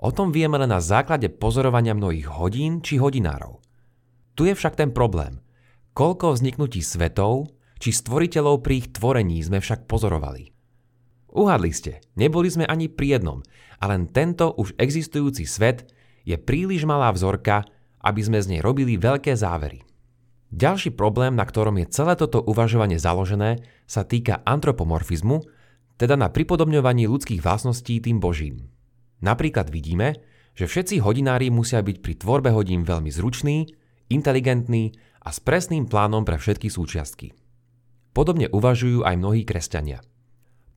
O 0.01 0.09
tom 0.09 0.33
vieme 0.33 0.57
len 0.57 0.69
na 0.69 0.81
základe 0.81 1.29
pozorovania 1.29 1.93
mnohých 1.93 2.29
hodín 2.29 2.81
či 2.81 2.97
hodinárov. 2.97 3.61
Tu 4.37 4.49
je 4.49 4.53
však 4.53 4.77
ten 4.77 4.89
problém. 4.93 5.41
Koľko 5.97 6.37
vzniknutí 6.37 6.85
svetov 6.85 7.49
či 7.81 7.89
stvoriteľov 7.89 8.61
pri 8.61 8.85
ich 8.85 8.87
tvorení 8.93 9.41
sme 9.41 9.57
však 9.57 9.89
pozorovali. 9.89 10.53
Uhadli 11.33 11.73
ste, 11.73 12.01
neboli 12.13 12.49
sme 12.49 12.65
ani 12.69 12.89
pri 12.89 13.17
jednom, 13.17 13.41
a 13.77 13.83
len 13.89 14.09
tento 14.09 14.53
už 14.57 14.77
existujúci 14.77 15.45
svet 15.45 15.89
je 16.27 16.35
príliš 16.35 16.83
malá 16.83 17.07
vzorka, 17.15 17.63
aby 18.03 18.19
sme 18.19 18.43
z 18.43 18.51
nej 18.51 18.61
robili 18.61 18.99
veľké 18.99 19.31
závery. 19.31 19.87
Ďalší 20.51 20.95
problém, 20.95 21.39
na 21.39 21.47
ktorom 21.47 21.79
je 21.79 21.91
celé 21.91 22.19
toto 22.19 22.43
uvažovanie 22.43 22.99
založené, 22.99 23.63
sa 23.87 24.03
týka 24.03 24.43
antropomorfizmu, 24.43 25.47
teda 25.95 26.19
na 26.19 26.27
pripodobňovaní 26.27 27.07
ľudských 27.07 27.39
vlastností 27.39 28.03
tým 28.03 28.19
božím. 28.19 28.67
Napríklad 29.23 29.71
vidíme, 29.71 30.19
že 30.53 30.67
všetci 30.67 31.01
hodinári 31.01 31.47
musia 31.47 31.79
byť 31.79 31.97
pri 32.03 32.13
tvorbe 32.19 32.49
hodín 32.51 32.83
veľmi 32.83 33.09
zruční, 33.11 33.71
inteligentní 34.11 34.95
a 35.23 35.31
s 35.31 35.39
presným 35.43 35.89
plánom 35.89 36.23
pre 36.23 36.39
všetky 36.39 36.71
súčiastky. 36.71 37.35
Podobne 38.15 38.47
uvažujú 38.49 39.03
aj 39.03 39.15
mnohí 39.19 39.43
kresťania. 39.43 40.01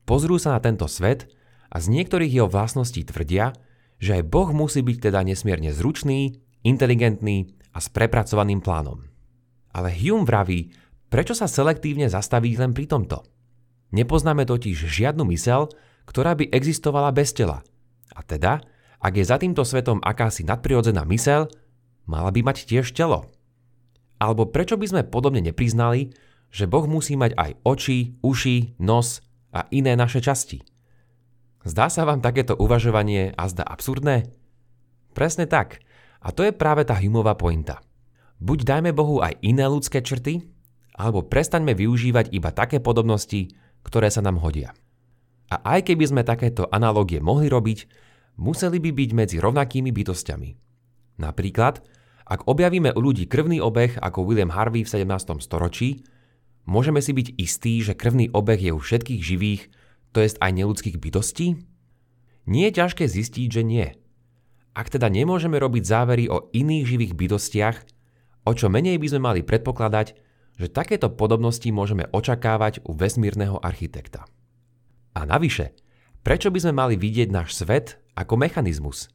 Pozrú 0.03 0.35
sa 0.35 0.57
na 0.57 0.59
tento 0.59 0.85
svet 0.85 1.31
a 1.71 1.79
z 1.79 1.85
niektorých 1.95 2.29
jeho 2.41 2.49
vlastností 2.51 3.07
tvrdia, 3.07 3.55
že 4.01 4.17
aj 4.17 4.23
Boh 4.33 4.49
musí 4.49 4.81
byť 4.81 4.97
teda 5.13 5.21
nesmierne 5.21 5.69
zručný, 5.69 6.41
inteligentný 6.65 7.53
a 7.71 7.77
s 7.77 7.87
prepracovaným 7.93 8.59
plánom. 8.59 9.05
Ale 9.71 9.93
Hume 9.93 10.25
vraví, 10.25 10.73
prečo 11.07 11.37
sa 11.37 11.45
selektívne 11.45 12.09
zastaviť 12.09 12.53
len 12.57 12.73
pri 12.73 12.89
tomto? 12.89 13.21
Nepoznáme 13.93 14.49
totiž 14.49 14.89
žiadnu 14.89 15.23
mysel, 15.29 15.69
ktorá 16.09 16.33
by 16.33 16.49
existovala 16.49 17.13
bez 17.13 17.31
tela. 17.31 17.61
A 18.17 18.25
teda, 18.25 18.59
ak 18.99 19.13
je 19.15 19.23
za 19.23 19.37
týmto 19.37 19.61
svetom 19.61 20.01
akási 20.01 20.43
nadprirodzená 20.43 21.05
mysel, 21.07 21.47
mala 22.09 22.33
by 22.33 22.41
mať 22.41 22.67
tiež 22.67 22.91
telo. 22.97 23.29
Alebo 24.17 24.49
prečo 24.49 24.75
by 24.81 24.85
sme 24.89 25.07
podobne 25.07 25.45
nepriznali, 25.45 26.11
že 26.51 26.67
Boh 26.67 26.83
musí 26.89 27.15
mať 27.15 27.37
aj 27.37 27.51
oči, 27.63 28.19
uši, 28.19 28.81
nos 28.81 29.23
a 29.55 29.69
iné 29.71 29.95
naše 29.95 30.19
časti? 30.19 30.70
Zdá 31.61 31.93
sa 31.93 32.05
vám 32.05 32.25
takéto 32.25 32.57
uvažovanie 32.57 33.37
a 33.37 33.45
zda 33.45 33.61
absurdné? 33.65 34.29
Presne 35.13 35.45
tak– 35.45 35.77
a 36.21 36.29
to 36.29 36.45
je 36.45 36.53
práve 36.53 36.85
tá 36.85 36.93
Humová 36.93 37.33
pointa. 37.33 37.81
Buď 38.37 38.65
dajme 38.65 38.93
Bohu 38.93 39.21
aj 39.21 39.41
iné 39.41 39.65
ľudské 39.65 40.05
črty, 40.05 40.45
alebo 40.93 41.25
prestaňme 41.25 41.73
využívať 41.73 42.29
iba 42.33 42.53
také 42.53 42.77
podobnosti, 42.77 43.49
ktoré 43.81 44.13
sa 44.13 44.21
nám 44.21 44.37
hodia. 44.37 44.77
A 45.49 45.77
aj 45.77 45.89
keby 45.89 46.05
sme 46.13 46.21
takéto 46.21 46.69
analogie 46.69 47.17
mohli 47.17 47.49
robiť, 47.49 47.89
museli 48.37 48.77
by 48.77 48.93
byť 48.93 49.09
medzi 49.17 49.37
rovnakými 49.41 49.89
bytostiami. 49.89 50.49
Napríklad, 51.17 51.81
ak 52.29 52.45
objavíme 52.47 52.93
u 52.93 53.01
ľudí 53.01 53.25
krvný 53.25 53.59
obeh 53.59 53.97
ako 53.97 54.23
William 54.23 54.53
Harvey 54.53 54.85
v 54.85 54.93
17. 54.93 55.41
storočí, 55.41 56.05
môžeme 56.69 57.01
si 57.01 57.11
byť 57.17 57.27
istí, 57.41 57.81
že 57.81 57.97
krvný 57.97 58.29
obeh 58.31 58.61
je 58.61 58.71
u 58.71 58.79
všetkých 58.79 59.21
živých, 59.21 59.61
to 60.11 60.23
jest 60.23 60.39
aj 60.43 60.51
neludských 60.55 60.99
bytostí? 60.99 61.63
Nie 62.45 62.71
je 62.71 62.77
ťažké 62.83 63.07
zistiť, 63.07 63.49
že 63.51 63.63
nie– 63.63 63.87
ak 64.71 64.87
teda 64.87 65.11
nemôžeme 65.11 65.59
robiť 65.59 65.83
závery 65.83 66.31
o 66.31 66.47
iných 66.55 66.85
živých 66.87 67.13
bytostiach, 67.15 67.77
o 68.47 68.51
čo 68.55 68.71
menej 68.71 68.95
by 69.03 69.07
sme 69.11 69.21
mali 69.21 69.41
predpokladať, 69.43 70.15
že 70.55 70.67
takéto 70.71 71.11
podobnosti 71.11 71.67
môžeme 71.67 72.07
očakávať 72.15 72.83
u 72.87 72.95
vesmírneho 72.95 73.59
architekta. 73.59 74.23
A 75.11 75.27
navyše, 75.27 75.75
prečo 76.23 76.47
by 76.47 76.59
sme 76.63 76.73
mali 76.75 76.95
vidieť 76.95 77.27
náš 77.27 77.59
svet 77.59 77.99
ako 78.15 78.39
mechanizmus? 78.39 79.11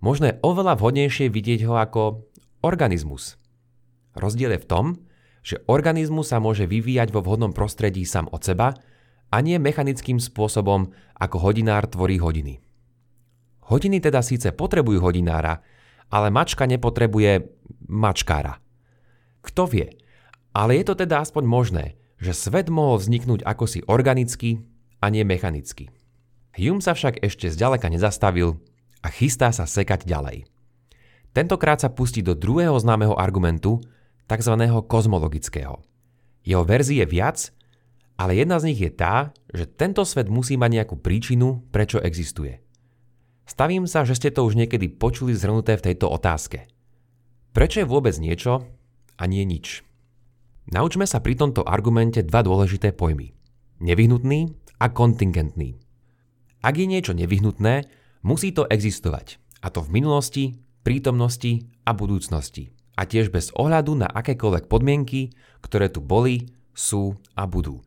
Možno 0.00 0.32
je 0.32 0.40
oveľa 0.40 0.80
vhodnejšie 0.80 1.28
vidieť 1.28 1.68
ho 1.68 1.76
ako 1.76 2.24
organizmus. 2.64 3.36
Rozdiel 4.16 4.56
je 4.56 4.64
v 4.64 4.68
tom, 4.68 4.86
že 5.44 5.60
organizmus 5.68 6.32
sa 6.32 6.40
môže 6.40 6.64
vyvíjať 6.64 7.12
vo 7.12 7.20
vhodnom 7.20 7.52
prostredí 7.52 8.08
sám 8.08 8.32
od 8.32 8.40
seba 8.40 8.72
a 9.30 9.36
nie 9.40 9.60
mechanickým 9.60 10.20
spôsobom, 10.20 10.92
ako 11.16 11.36
hodinár 11.38 11.86
tvorí 11.86 12.18
hodiny. 12.18 12.60
Hodiny 13.64 14.02
teda 14.02 14.20
síce 14.20 14.52
potrebujú 14.52 15.00
hodinára, 15.00 15.64
ale 16.12 16.28
mačka 16.28 16.68
nepotrebuje 16.68 17.48
mačkára. 17.88 18.60
Kto 19.40 19.64
vie, 19.68 19.88
ale 20.52 20.78
je 20.80 20.84
to 20.86 20.94
teda 20.94 21.24
aspoň 21.24 21.44
možné, 21.48 21.84
že 22.20 22.36
svet 22.36 22.68
mohol 22.70 23.00
vzniknúť 23.00 23.42
ako 23.42 23.64
si 23.66 23.80
organicky 23.84 24.62
a 25.02 25.10
nie 25.10 25.26
mechanicky. 25.26 25.90
Hume 26.54 26.80
sa 26.80 26.94
však 26.94 27.20
ešte 27.20 27.50
zďaleka 27.50 27.90
nezastavil 27.90 28.62
a 29.02 29.08
chystá 29.10 29.50
sa 29.50 29.66
sekať 29.66 30.06
ďalej. 30.06 30.46
Tentokrát 31.34 31.82
sa 31.82 31.90
pustí 31.90 32.22
do 32.22 32.38
druhého 32.38 32.78
známeho 32.78 33.18
argumentu, 33.18 33.82
tzv. 34.30 34.54
kozmologického. 34.86 35.82
Jeho 36.46 36.62
verzí 36.62 37.02
je 37.02 37.06
viac, 37.10 37.50
ale 38.14 38.38
jedna 38.38 38.62
z 38.62 38.70
nich 38.70 38.80
je 38.80 38.92
tá, 38.94 39.34
že 39.50 39.66
tento 39.66 40.06
svet 40.06 40.30
musí 40.30 40.54
mať 40.54 40.70
nejakú 40.82 40.96
príčinu, 40.98 41.66
prečo 41.74 41.98
existuje. 41.98 42.62
Stavím 43.44 43.84
sa, 43.84 44.06
že 44.06 44.16
ste 44.16 44.32
to 44.32 44.46
už 44.46 44.56
niekedy 44.56 44.88
počuli 44.88 45.36
zhrnuté 45.36 45.76
v 45.76 45.92
tejto 45.92 46.08
otázke. 46.08 46.70
Prečo 47.52 47.84
je 47.84 47.90
vôbec 47.90 48.16
niečo 48.16 48.64
a 49.20 49.22
nie 49.28 49.44
nič? 49.44 49.84
Naučme 50.70 51.04
sa 51.04 51.20
pri 51.20 51.36
tomto 51.36 51.60
argumente 51.66 52.24
dva 52.24 52.40
dôležité 52.40 52.96
pojmy. 52.96 53.36
Nevyhnutný 53.84 54.56
a 54.80 54.88
kontingentný. 54.88 55.76
Ak 56.64 56.80
je 56.80 56.88
niečo 56.88 57.12
nevyhnutné, 57.12 57.84
musí 58.24 58.56
to 58.56 58.64
existovať. 58.64 59.36
A 59.60 59.68
to 59.68 59.84
v 59.84 60.00
minulosti, 60.00 60.44
prítomnosti 60.80 61.68
a 61.84 61.92
budúcnosti. 61.92 62.72
A 62.96 63.04
tiež 63.04 63.28
bez 63.28 63.52
ohľadu 63.52 64.00
na 64.00 64.08
akékoľvek 64.08 64.64
podmienky, 64.72 65.36
ktoré 65.60 65.92
tu 65.92 66.00
boli, 66.00 66.48
sú 66.72 67.20
a 67.36 67.44
budú. 67.44 67.84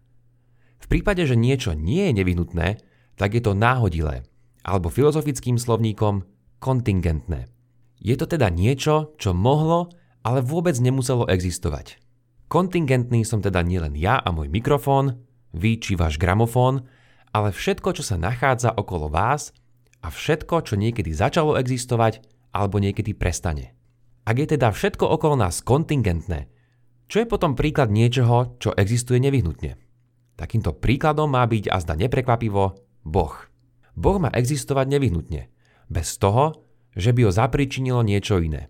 V 0.87 0.95
prípade, 0.95 1.27
že 1.27 1.35
niečo 1.35 1.75
nie 1.75 2.07
je 2.07 2.23
nevyhnutné, 2.23 2.79
tak 3.19 3.35
je 3.35 3.43
to 3.43 3.51
náhodilé, 3.51 4.23
alebo 4.63 4.87
filozofickým 4.87 5.59
slovníkom 5.59 6.23
kontingentné. 6.63 7.51
Je 7.99 8.15
to 8.15 8.23
teda 8.23 8.47
niečo, 8.47 9.11
čo 9.19 9.35
mohlo, 9.35 9.91
ale 10.23 10.39
vôbec 10.39 10.79
nemuselo 10.79 11.27
existovať. 11.27 11.99
Kontingentný 12.47 13.27
som 13.27 13.43
teda 13.43 13.67
nielen 13.67 13.99
ja 13.99 14.15
a 14.15 14.31
môj 14.31 14.47
mikrofón, 14.47 15.27
vy 15.51 15.75
či 15.75 15.99
váš 15.99 16.15
gramofón, 16.15 16.87
ale 17.35 17.51
všetko, 17.51 17.99
čo 17.99 18.07
sa 18.07 18.15
nachádza 18.15 18.71
okolo 18.71 19.11
vás 19.11 19.51
a 19.99 20.07
všetko, 20.07 20.63
čo 20.63 20.79
niekedy 20.79 21.11
začalo 21.11 21.59
existovať 21.59 22.23
alebo 22.55 22.79
niekedy 22.79 23.11
prestane. 23.11 23.75
Ak 24.23 24.39
je 24.39 24.55
teda 24.55 24.71
všetko 24.71 25.03
okolo 25.03 25.35
nás 25.35 25.59
kontingentné, 25.59 26.47
čo 27.11 27.23
je 27.23 27.27
potom 27.27 27.59
príklad 27.59 27.91
niečoho, 27.91 28.55
čo 28.59 28.71
existuje 28.71 29.19
nevyhnutne? 29.19 29.86
Takýmto 30.37 30.77
príkladom 30.77 31.33
má 31.33 31.41
byť 31.49 31.73
a 31.73 31.81
zda 31.81 31.97
neprekvapivo 31.97 32.77
Boh. 33.01 33.35
Boh 33.97 34.17
má 34.21 34.29
existovať 34.29 34.85
nevyhnutne, 34.93 35.49
bez 35.89 36.21
toho, 36.21 36.53
že 36.93 37.09
by 37.09 37.25
ho 37.25 37.31
zapričinilo 37.33 38.05
niečo 38.05 38.37
iné. 38.37 38.69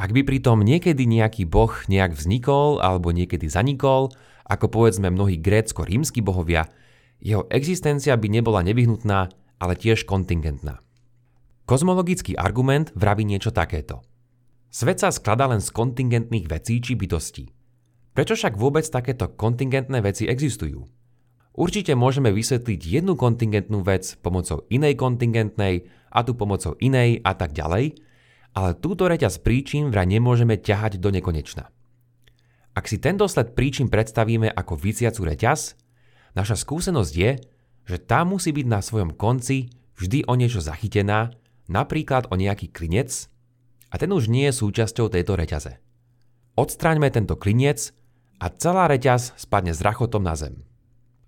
Ak 0.00 0.16
by 0.16 0.24
pritom 0.24 0.64
niekedy 0.64 1.04
nejaký 1.04 1.44
boh 1.44 1.70
nejak 1.84 2.16
vznikol 2.16 2.80
alebo 2.80 3.12
niekedy 3.12 3.44
zanikol, 3.52 4.08
ako 4.48 4.72
povedzme 4.72 5.12
mnohí 5.12 5.36
grécko-rímsky 5.36 6.24
bohovia, 6.24 6.72
jeho 7.20 7.44
existencia 7.52 8.16
by 8.16 8.28
nebola 8.32 8.64
nevyhnutná, 8.64 9.28
ale 9.62 9.74
tiež 9.76 10.08
kontingentná. 10.08 10.80
Kozmologický 11.68 12.34
argument 12.34 12.90
vraví 12.98 13.22
niečo 13.22 13.54
takéto. 13.54 14.02
Svet 14.72 15.04
sa 15.04 15.12
skladá 15.12 15.46
len 15.46 15.60
z 15.60 15.68
kontingentných 15.70 16.48
vecí 16.48 16.80
či 16.80 16.96
bytostí. 16.96 17.52
Prečo 18.16 18.34
však 18.34 18.56
vôbec 18.58 18.82
takéto 18.88 19.30
kontingentné 19.30 20.00
veci 20.00 20.26
existujú? 20.26 21.01
Určite 21.52 21.92
môžeme 21.92 22.32
vysvetliť 22.32 22.80
jednu 22.80 23.12
kontingentnú 23.12 23.84
vec 23.84 24.16
pomocou 24.24 24.64
inej 24.72 24.96
kontingentnej 24.96 25.84
a 26.08 26.24
tu 26.24 26.32
pomocou 26.32 26.76
inej 26.80 27.20
a 27.20 27.36
tak 27.36 27.52
ďalej, 27.52 28.00
ale 28.56 28.70
túto 28.80 29.04
reťaz 29.04 29.40
príčin 29.40 29.92
vraj 29.92 30.08
nemôžeme 30.08 30.56
ťahať 30.56 30.96
do 30.96 31.12
nekonečna. 31.12 31.68
Ak 32.72 32.88
si 32.88 32.96
tento 32.96 33.28
sled 33.28 33.52
príčin 33.52 33.92
predstavíme 33.92 34.48
ako 34.48 34.80
vyciacu 34.80 35.28
reťaz, 35.28 35.76
naša 36.32 36.56
skúsenosť 36.56 37.12
je, 37.12 37.30
že 37.84 37.96
tá 38.00 38.24
musí 38.24 38.48
byť 38.48 38.66
na 38.68 38.80
svojom 38.80 39.12
konci 39.12 39.68
vždy 40.00 40.24
o 40.24 40.32
niečo 40.36 40.64
zachytená, 40.64 41.36
napríklad 41.68 42.32
o 42.32 42.34
nejaký 42.40 42.72
klinec, 42.72 43.28
a 43.92 44.00
ten 44.00 44.08
už 44.08 44.32
nie 44.32 44.48
je 44.48 44.56
súčasťou 44.56 45.12
tejto 45.12 45.36
reťaze. 45.36 45.76
Odstráňme 46.56 47.12
tento 47.12 47.36
klinec 47.36 47.92
a 48.40 48.48
celá 48.48 48.88
reťaz 48.88 49.36
spadne 49.36 49.76
s 49.76 49.84
rachotom 49.84 50.24
na 50.24 50.32
zem. 50.32 50.64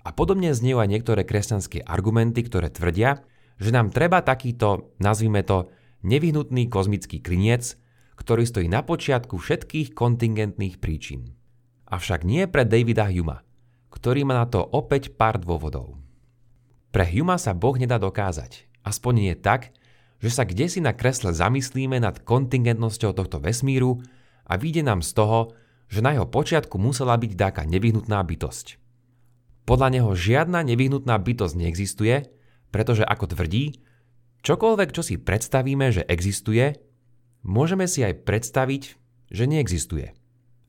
A 0.05 0.13
podobne 0.13 0.53
zniejú 0.53 0.85
aj 0.85 0.93
niektoré 0.93 1.25
kresťanské 1.25 1.81
argumenty, 1.81 2.45
ktoré 2.45 2.69
tvrdia, 2.69 3.25
že 3.57 3.73
nám 3.73 3.89
treba 3.89 4.21
takýto, 4.21 4.93
nazvime 5.01 5.41
to, 5.41 5.73
nevyhnutný 6.05 6.69
kozmický 6.69 7.25
kliniec, 7.25 7.81
ktorý 8.15 8.45
stojí 8.45 8.69
na 8.69 8.85
počiatku 8.85 9.41
všetkých 9.41 9.97
kontingentných 9.97 10.79
príčin. 10.79 11.33
Avšak 11.89 12.23
nie 12.29 12.45
pre 12.47 12.69
Davida 12.69 13.09
Huma, 13.09 13.43
ktorý 13.89 14.29
má 14.29 14.45
na 14.45 14.47
to 14.47 14.61
opäť 14.61 15.17
pár 15.17 15.41
dôvodov. 15.41 15.97
Pre 16.93 17.05
Huma 17.09 17.41
sa 17.41 17.57
Boh 17.57 17.75
nedá 17.75 17.99
dokázať, 17.99 18.69
aspoň 18.87 19.15
nie 19.17 19.35
tak, 19.35 19.75
že 20.23 20.31
sa 20.31 20.47
kde 20.47 20.71
si 20.71 20.79
na 20.85 20.95
kresle 20.95 21.35
zamyslíme 21.35 21.99
nad 21.99 22.23
kontingentnosťou 22.23 23.17
tohto 23.17 23.43
vesmíru 23.43 24.05
a 24.47 24.61
vyjde 24.61 24.87
nám 24.87 25.01
z 25.03 25.11
toho, 25.17 25.57
že 25.91 26.01
na 26.05 26.15
jeho 26.17 26.29
počiatku 26.29 26.77
musela 26.77 27.17
byť 27.19 27.33
dáka 27.35 27.63
nevyhnutná 27.67 28.21
bytosť. 28.25 28.84
Podľa 29.65 29.89
neho 29.93 30.11
žiadna 30.13 30.61
nevyhnutná 30.65 31.17
bytosť 31.17 31.55
neexistuje, 31.57 32.29
pretože 32.69 33.05
ako 33.05 33.33
tvrdí, 33.33 33.85
Čokoľvek, 34.45 34.93
čo 34.93 35.01
si 35.01 35.17
predstavíme, 35.17 35.89
že 35.89 36.05
existuje, 36.05 36.77
môžeme 37.49 37.89
si 37.89 38.05
aj 38.05 38.29
predstaviť, 38.29 38.83
že 39.33 39.45
neexistuje. 39.49 40.13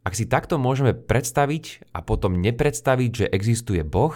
Ak 0.08 0.16
si 0.16 0.24
takto 0.24 0.56
môžeme 0.56 0.96
predstaviť 0.96 1.92
a 1.92 2.00
potom 2.00 2.40
nepredstaviť, 2.40 3.12
že 3.12 3.26
existuje 3.28 3.84
Boh, 3.84 4.16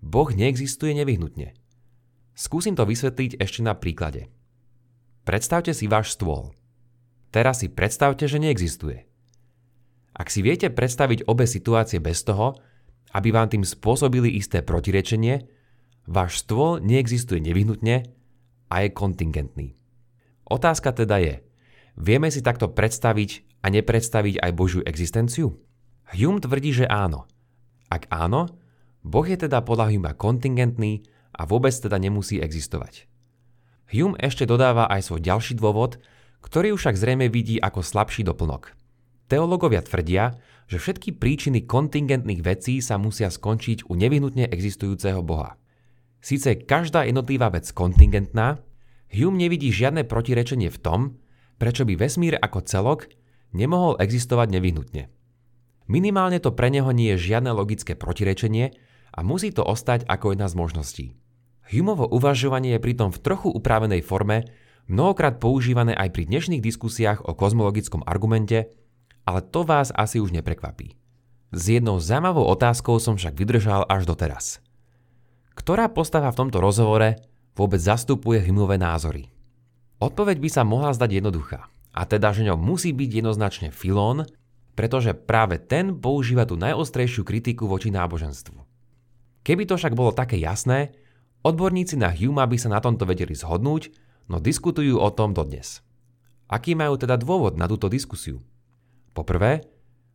Boh 0.00 0.28
neexistuje 0.32 0.96
nevyhnutne. 0.96 1.52
Skúsim 2.32 2.72
to 2.72 2.88
vysvetliť 2.88 3.36
ešte 3.36 3.60
na 3.60 3.76
príklade. 3.76 4.32
Predstavte 5.28 5.76
si 5.76 5.84
váš 5.84 6.16
stôl. 6.16 6.56
Teraz 7.36 7.60
si 7.60 7.68
predstavte, 7.68 8.24
že 8.24 8.40
neexistuje. 8.40 9.04
Ak 10.16 10.32
si 10.32 10.40
viete 10.40 10.72
predstaviť 10.72 11.28
obe 11.28 11.44
situácie 11.44 12.00
bez 12.00 12.24
toho, 12.24 12.56
aby 13.14 13.30
vám 13.30 13.48
tým 13.48 13.62
spôsobili 13.62 14.34
isté 14.34 14.60
protirečenie, 14.60 15.46
váš 16.04 16.42
stôl 16.42 16.82
neexistuje 16.82 17.38
nevyhnutne, 17.38 18.04
a 18.74 18.82
je 18.82 18.90
kontingentný. 18.90 19.78
Otázka 20.50 20.90
teda 20.90 21.22
je, 21.22 21.34
vieme 21.94 22.26
si 22.28 22.42
takto 22.42 22.66
predstaviť 22.66 23.62
a 23.62 23.70
nepredstaviť 23.70 24.42
aj 24.42 24.50
Božiu 24.52 24.82
existenciu? 24.82 25.54
Hume 26.10 26.42
tvrdí, 26.42 26.84
že 26.84 26.90
áno. 26.90 27.30
Ak 27.88 28.10
áno, 28.10 28.50
Boh 29.06 29.24
je 29.24 29.38
teda 29.38 29.62
podľa 29.62 29.94
Huma 29.94 30.12
kontingentný 30.18 31.06
a 31.32 31.46
vôbec 31.46 31.72
teda 31.72 31.96
nemusí 31.96 32.42
existovať. 32.42 33.06
Hume 33.88 34.18
ešte 34.18 34.44
dodáva 34.44 34.90
aj 34.90 35.06
svoj 35.06 35.22
ďalší 35.22 35.54
dôvod, 35.56 36.02
ktorý 36.42 36.76
však 36.76 36.98
zrejme 36.98 37.30
vidí 37.30 37.56
ako 37.62 37.80
slabší 37.80 38.26
doplnok. 38.26 38.74
Teológovia 39.24 39.80
tvrdia, 39.80 40.36
že 40.68 40.76
všetky 40.80 41.16
príčiny 41.16 41.64
kontingentných 41.64 42.44
vecí 42.44 42.80
sa 42.84 43.00
musia 43.00 43.32
skončiť 43.32 43.88
u 43.88 43.96
nevyhnutne 43.96 44.48
existujúceho 44.48 45.24
Boha. 45.24 45.56
Síce 46.24 46.56
každá 46.56 47.04
jednotlivá 47.04 47.52
vec 47.52 47.68
kontingentná, 47.72 48.60
Hume 49.14 49.38
nevidí 49.38 49.70
žiadne 49.70 50.02
protirečenie 50.08 50.72
v 50.72 50.80
tom, 50.80 51.00
prečo 51.60 51.86
by 51.86 51.94
vesmír 51.94 52.34
ako 52.34 52.66
celok 52.66 53.06
nemohol 53.54 53.94
existovať 54.02 54.48
nevyhnutne. 54.58 55.06
Minimálne 55.86 56.40
to 56.40 56.50
pre 56.50 56.72
neho 56.72 56.90
nie 56.90 57.12
je 57.14 57.30
žiadne 57.30 57.52
logické 57.52 57.94
protirečenie 57.94 58.74
a 59.14 59.20
musí 59.22 59.52
to 59.54 59.62
ostať 59.62 60.08
ako 60.08 60.34
jedna 60.34 60.48
z 60.50 60.54
možností. 60.56 61.06
Humovo 61.70 62.08
uvažovanie 62.10 62.76
je 62.76 62.84
pritom 62.84 63.08
v 63.14 63.22
trochu 63.22 63.48
upravenej 63.52 64.04
forme, 64.04 64.48
mnohokrát 64.90 65.40
používané 65.40 65.94
aj 65.96 66.12
pri 66.12 66.28
dnešných 66.28 66.64
diskusiách 66.64 67.24
o 67.24 67.32
kozmologickom 67.32 68.04
argumente, 68.04 68.74
ale 69.24 69.40
to 69.40 69.64
vás 69.64 69.92
asi 69.92 70.20
už 70.20 70.32
neprekvapí. 70.32 70.96
S 71.54 71.62
jednou 71.70 72.00
zaujímavou 72.00 72.44
otázkou 72.50 73.00
som 73.00 73.14
však 73.14 73.36
vydržal 73.36 73.86
až 73.88 74.04
doteraz. 74.04 74.58
Ktorá 75.54 75.86
postava 75.86 76.28
v 76.34 76.38
tomto 76.44 76.58
rozhovore 76.58 77.20
vôbec 77.54 77.78
zastupuje 77.78 78.42
hymnové 78.42 78.74
názory? 78.74 79.30
Odpoveď 80.02 80.36
by 80.42 80.48
sa 80.50 80.62
mohla 80.66 80.90
zdať 80.90 81.22
jednoduchá. 81.22 81.70
A 81.94 82.02
teda, 82.10 82.34
že 82.34 82.42
ňou 82.42 82.58
musí 82.58 82.90
byť 82.90 83.10
jednoznačne 83.22 83.68
Filón, 83.70 84.26
pretože 84.74 85.14
práve 85.14 85.62
ten 85.62 85.94
používa 85.94 86.42
tú 86.42 86.58
najostrejšiu 86.58 87.22
kritiku 87.22 87.70
voči 87.70 87.94
náboženstvu. 87.94 88.58
Keby 89.46 89.62
to 89.70 89.78
však 89.78 89.94
bolo 89.94 90.10
také 90.10 90.42
jasné, 90.42 90.90
odborníci 91.46 91.94
na 91.94 92.10
Huma 92.10 92.50
by 92.50 92.58
sa 92.58 92.74
na 92.74 92.82
tomto 92.82 93.06
vedeli 93.06 93.38
zhodnúť, 93.38 93.94
no 94.26 94.42
diskutujú 94.42 94.98
o 94.98 95.08
tom 95.14 95.30
dodnes. 95.30 95.86
Aký 96.50 96.74
majú 96.74 96.98
teda 96.98 97.14
dôvod 97.14 97.54
na 97.54 97.70
túto 97.70 97.86
diskusiu? 97.86 98.42
Poprvé, 99.14 99.62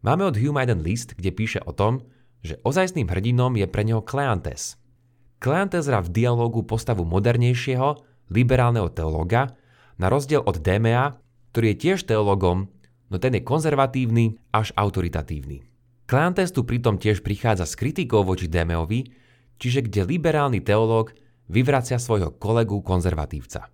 máme 0.04 0.28
od 0.28 0.36
Huma 0.36 0.68
jeden 0.68 0.84
list, 0.84 1.16
kde 1.16 1.32
píše 1.32 1.64
o 1.64 1.72
tom, 1.72 2.04
že 2.44 2.60
ozajstným 2.62 3.08
hrdinom 3.08 3.56
je 3.56 3.66
pre 3.66 3.88
neho 3.88 4.04
Kleantes, 4.04 4.80
Kleantes 5.40 5.88
hrá 5.88 6.04
v 6.04 6.12
dialogu 6.12 6.68
postavu 6.68 7.08
modernejšieho, 7.08 7.96
liberálneho 8.28 8.92
teológa, 8.92 9.56
na 9.96 10.12
rozdiel 10.12 10.44
od 10.44 10.60
Démea, 10.60 11.16
ktorý 11.56 11.74
je 11.74 11.80
tiež 11.80 12.04
teologom, 12.04 12.68
no 13.08 13.16
ten 13.24 13.40
je 13.40 13.48
konzervatívny 13.48 14.36
až 14.52 14.76
autoritatívny. 14.76 15.64
Kleantes 16.12 16.52
tu 16.52 16.68
pritom 16.68 17.00
tiež 17.00 17.24
prichádza 17.24 17.64
s 17.64 17.80
kritikou 17.80 18.28
voči 18.28 18.52
Démeovi, 18.52 19.16
čiže 19.56 19.88
kde 19.88 20.04
liberálny 20.04 20.60
teológ 20.60 21.16
vyvracia 21.48 21.96
svojho 21.96 22.36
kolegu 22.36 22.84
konzervatívca. 22.84 23.72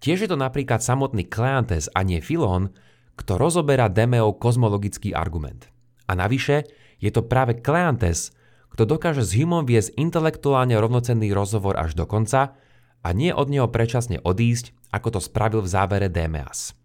Tiež 0.00 0.24
je 0.24 0.28
to 0.32 0.40
napríklad 0.40 0.80
samotný 0.80 1.28
Kleantes 1.28 1.92
a 1.92 2.00
nie 2.00 2.24
Filón, 2.24 2.72
kto 3.18 3.34
rozoberá 3.34 3.90
Démeov 3.90 4.38
kozmologický 4.38 5.10
argument. 5.10 5.66
A 6.06 6.14
navyše 6.14 6.64
je 7.02 7.10
to 7.10 7.26
práve 7.26 7.58
Kleantes, 7.58 8.30
kto 8.70 8.86
dokáže 8.86 9.26
s 9.26 9.34
Humom 9.34 9.66
viesť 9.66 9.98
intelektuálne 9.98 10.78
rovnocenný 10.78 11.34
rozhovor 11.34 11.74
až 11.74 11.98
do 11.98 12.06
konca 12.06 12.54
a 13.02 13.08
nie 13.10 13.34
od 13.34 13.50
neho 13.50 13.66
predčasne 13.66 14.22
odísť, 14.22 14.70
ako 14.94 15.18
to 15.18 15.20
spravil 15.20 15.60
v 15.66 15.72
závere 15.74 16.06
Demeas. 16.06 16.78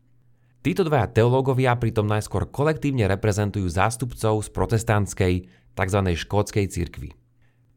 Títo 0.63 0.87
dvaja 0.87 1.11
teológovia 1.11 1.75
pritom 1.75 2.07
najskôr 2.07 2.47
kolektívne 2.47 3.03
reprezentujú 3.05 3.67
zástupcov 3.67 4.41
z 4.41 4.49
protestantskej, 4.49 5.33
tzv. 5.75 5.99
škótskej 6.15 6.65
cirkvi. 6.71 7.11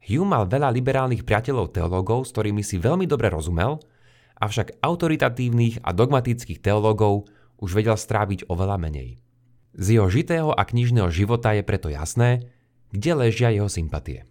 Hume 0.06 0.38
mal 0.38 0.46
veľa 0.46 0.70
liberálnych 0.70 1.26
priateľov 1.26 1.74
teológov, 1.74 2.30
s 2.30 2.30
ktorými 2.30 2.62
si 2.62 2.78
veľmi 2.78 3.10
dobre 3.10 3.26
rozumel, 3.26 3.82
avšak 4.38 4.78
autoritatívnych 4.78 5.82
a 5.82 5.90
dogmatických 5.90 6.62
teológov 6.62 7.26
už 7.60 7.76
vedel 7.76 7.96
stráviť 7.96 8.48
oveľa 8.48 8.76
menej. 8.80 9.20
Z 9.76 10.00
jeho 10.00 10.08
žitého 10.08 10.50
a 10.56 10.62
knižného 10.64 11.12
života 11.12 11.52
je 11.52 11.60
preto 11.60 11.92
jasné, 11.92 12.48
kde 12.92 13.12
ležia 13.12 13.52
jeho 13.52 13.68
sympatie. 13.68 14.24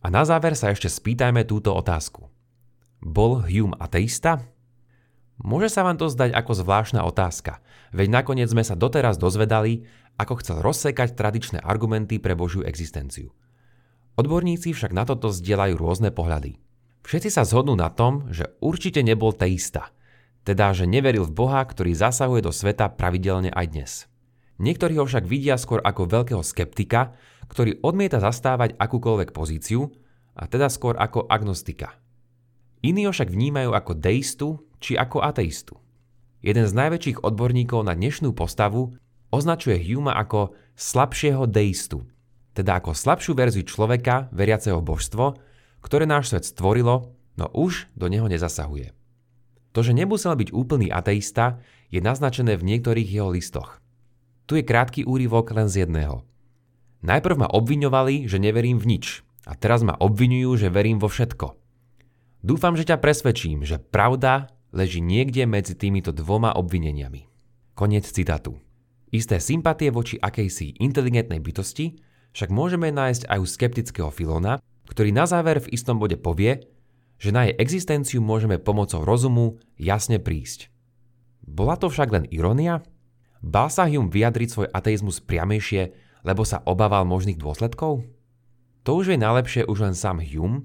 A 0.00 0.08
na 0.08 0.24
záver 0.24 0.56
sa 0.56 0.72
ešte 0.72 0.88
spýtajme 0.88 1.44
túto 1.44 1.70
otázku. 1.76 2.26
Bol 3.00 3.44
Hume 3.46 3.76
ateista? 3.78 4.42
Môže 5.40 5.72
sa 5.72 5.86
vám 5.86 5.96
to 5.96 6.08
zdať 6.08 6.36
ako 6.36 6.52
zvláštna 6.52 7.00
otázka, 7.04 7.64
veď 7.96 8.08
nakoniec 8.12 8.48
sme 8.52 8.60
sa 8.60 8.76
doteraz 8.76 9.16
dozvedali, 9.16 9.88
ako 10.20 10.40
chcel 10.44 10.60
rozsekať 10.60 11.16
tradičné 11.16 11.58
argumenty 11.64 12.20
pre 12.20 12.36
Božiu 12.36 12.60
existenciu. 12.60 13.32
Odborníci 14.20 14.76
však 14.76 14.92
na 14.92 15.08
toto 15.08 15.32
zdieľajú 15.32 15.80
rôzne 15.80 16.12
pohľady. 16.12 16.60
Všetci 17.08 17.32
sa 17.32 17.48
zhodnú 17.48 17.72
na 17.72 17.88
tom, 17.88 18.28
že 18.28 18.52
určite 18.60 19.00
nebol 19.00 19.32
teista, 19.32 19.88
teda 20.50 20.74
že 20.74 20.82
neveril 20.82 21.30
v 21.30 21.46
Boha, 21.46 21.62
ktorý 21.62 21.94
zasahuje 21.94 22.42
do 22.42 22.50
sveta 22.50 22.90
pravidelne 22.90 23.54
aj 23.54 23.66
dnes. 23.70 23.92
Niektorí 24.58 24.98
ho 24.98 25.06
však 25.06 25.22
vidia 25.22 25.54
skôr 25.54 25.78
ako 25.78 26.10
veľkého 26.10 26.42
skeptika, 26.42 27.14
ktorý 27.46 27.78
odmieta 27.86 28.18
zastávať 28.18 28.74
akúkoľvek 28.74 29.30
pozíciu, 29.30 29.94
a 30.34 30.50
teda 30.50 30.66
skôr 30.66 30.98
ako 30.98 31.30
agnostika. 31.30 31.94
Iní 32.82 33.06
ho 33.06 33.14
však 33.14 33.30
vnímajú 33.30 33.70
ako 33.70 33.92
deistu 33.94 34.48
či 34.82 34.98
ako 34.98 35.22
ateistu. 35.22 35.78
Jeden 36.42 36.66
z 36.66 36.74
najväčších 36.74 37.22
odborníkov 37.22 37.86
na 37.86 37.94
dnešnú 37.94 38.34
postavu 38.34 38.90
označuje 39.30 39.78
Huma 39.86 40.18
ako 40.18 40.58
slabšieho 40.74 41.46
deistu, 41.46 42.02
teda 42.58 42.82
ako 42.82 42.96
slabšiu 42.96 43.38
verziu 43.38 43.62
človeka, 43.62 44.26
veriaceho 44.34 44.82
božstvo, 44.82 45.38
ktoré 45.78 46.10
náš 46.10 46.34
svet 46.34 46.42
stvorilo, 46.42 47.14
no 47.38 47.46
už 47.54 47.86
do 47.94 48.10
neho 48.10 48.26
nezasahuje. 48.26 48.98
To, 49.70 49.86
že 49.86 49.94
nemusel 49.94 50.34
byť 50.34 50.50
úplný 50.50 50.90
ateista, 50.90 51.62
je 51.90 52.02
naznačené 52.02 52.58
v 52.58 52.66
niektorých 52.66 53.06
jeho 53.06 53.30
listoch. 53.30 53.78
Tu 54.50 54.62
je 54.62 54.64
krátky 54.66 55.06
úryvok 55.06 55.54
len 55.54 55.70
z 55.70 55.86
jedného. 55.86 56.26
Najprv 57.06 57.46
ma 57.46 57.48
obviňovali, 57.48 58.26
že 58.26 58.42
neverím 58.42 58.76
v 58.82 58.98
nič, 58.98 59.06
a 59.48 59.56
teraz 59.56 59.80
ma 59.86 59.96
obvinujú, 59.96 60.58
že 60.60 60.68
verím 60.68 61.00
vo 61.00 61.08
všetko. 61.08 61.56
Dúfam, 62.40 62.74
že 62.76 62.88
ťa 62.88 63.00
presvedčím, 63.00 63.64
že 63.64 63.80
pravda 63.80 64.48
leží 64.72 65.02
niekde 65.02 65.44
medzi 65.44 65.76
týmito 65.76 66.14
dvoma 66.14 66.54
obvineniami. 66.56 67.28
Koniec 67.74 68.06
citátu. 68.06 68.60
Isté 69.10 69.42
sympatie 69.42 69.90
voči 69.90 70.16
akejsi 70.20 70.78
inteligentnej 70.78 71.42
bytosti 71.42 71.98
však 72.30 72.50
môžeme 72.54 72.94
nájsť 72.94 73.26
aj 73.26 73.38
u 73.42 73.46
skeptického 73.46 74.10
Filona, 74.14 74.62
ktorý 74.86 75.10
na 75.10 75.26
záver 75.26 75.58
v 75.58 75.70
istom 75.74 75.98
bode 75.98 76.14
povie, 76.14 76.62
že 77.20 77.30
na 77.36 77.46
jej 77.46 77.54
existenciu 77.60 78.24
môžeme 78.24 78.56
pomocou 78.56 79.04
rozumu 79.04 79.60
jasne 79.76 80.16
prísť. 80.16 80.72
Bola 81.44 81.76
to 81.76 81.92
však 81.92 82.08
len 82.08 82.24
ironia? 82.32 82.80
Bál 83.44 83.68
sa 83.68 83.84
Hume 83.84 84.08
vyjadriť 84.08 84.48
svoj 84.48 84.68
ateizmus 84.72 85.20
priamejšie, 85.20 85.92
lebo 86.24 86.48
sa 86.48 86.64
obával 86.64 87.04
možných 87.04 87.36
dôsledkov? 87.36 88.08
To 88.88 88.90
už 88.96 89.12
je 89.12 89.18
najlepšie 89.20 89.62
už 89.68 89.84
len 89.84 89.94
sám 89.96 90.24
Hume, 90.24 90.64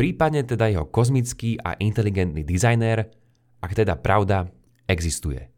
prípadne 0.00 0.40
teda 0.40 0.72
jeho 0.72 0.88
kozmický 0.88 1.60
a 1.60 1.76
inteligentný 1.76 2.40
dizajner, 2.40 3.12
ak 3.60 3.72
teda 3.76 4.00
pravda 4.00 4.48
existuje. 4.88 5.52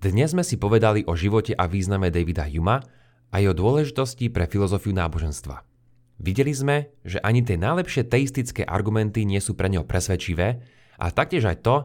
Dnes 0.00 0.34
sme 0.34 0.42
si 0.42 0.58
povedali 0.58 1.06
o 1.06 1.14
živote 1.14 1.54
a 1.54 1.70
význame 1.70 2.10
Davida 2.10 2.48
Huma 2.50 2.82
a 3.30 3.36
jeho 3.38 3.54
dôležitosti 3.54 4.32
pre 4.32 4.50
filozofiu 4.50 4.96
náboženstva. 4.96 5.62
Videli 6.20 6.52
sme, 6.52 6.92
že 7.00 7.16
ani 7.24 7.40
tie 7.40 7.56
najlepšie 7.56 8.04
teistické 8.04 8.60
argumenty 8.68 9.24
nie 9.24 9.40
sú 9.40 9.56
pre 9.56 9.72
neho 9.72 9.88
presvedčivé 9.88 10.60
a 11.00 11.08
taktiež 11.08 11.48
aj 11.48 11.64
to, 11.64 11.76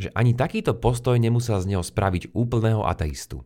že 0.00 0.08
ani 0.16 0.32
takýto 0.32 0.72
postoj 0.80 1.20
nemusel 1.20 1.60
z 1.60 1.76
neho 1.76 1.84
spraviť 1.84 2.32
úplného 2.32 2.88
ateistu. 2.88 3.44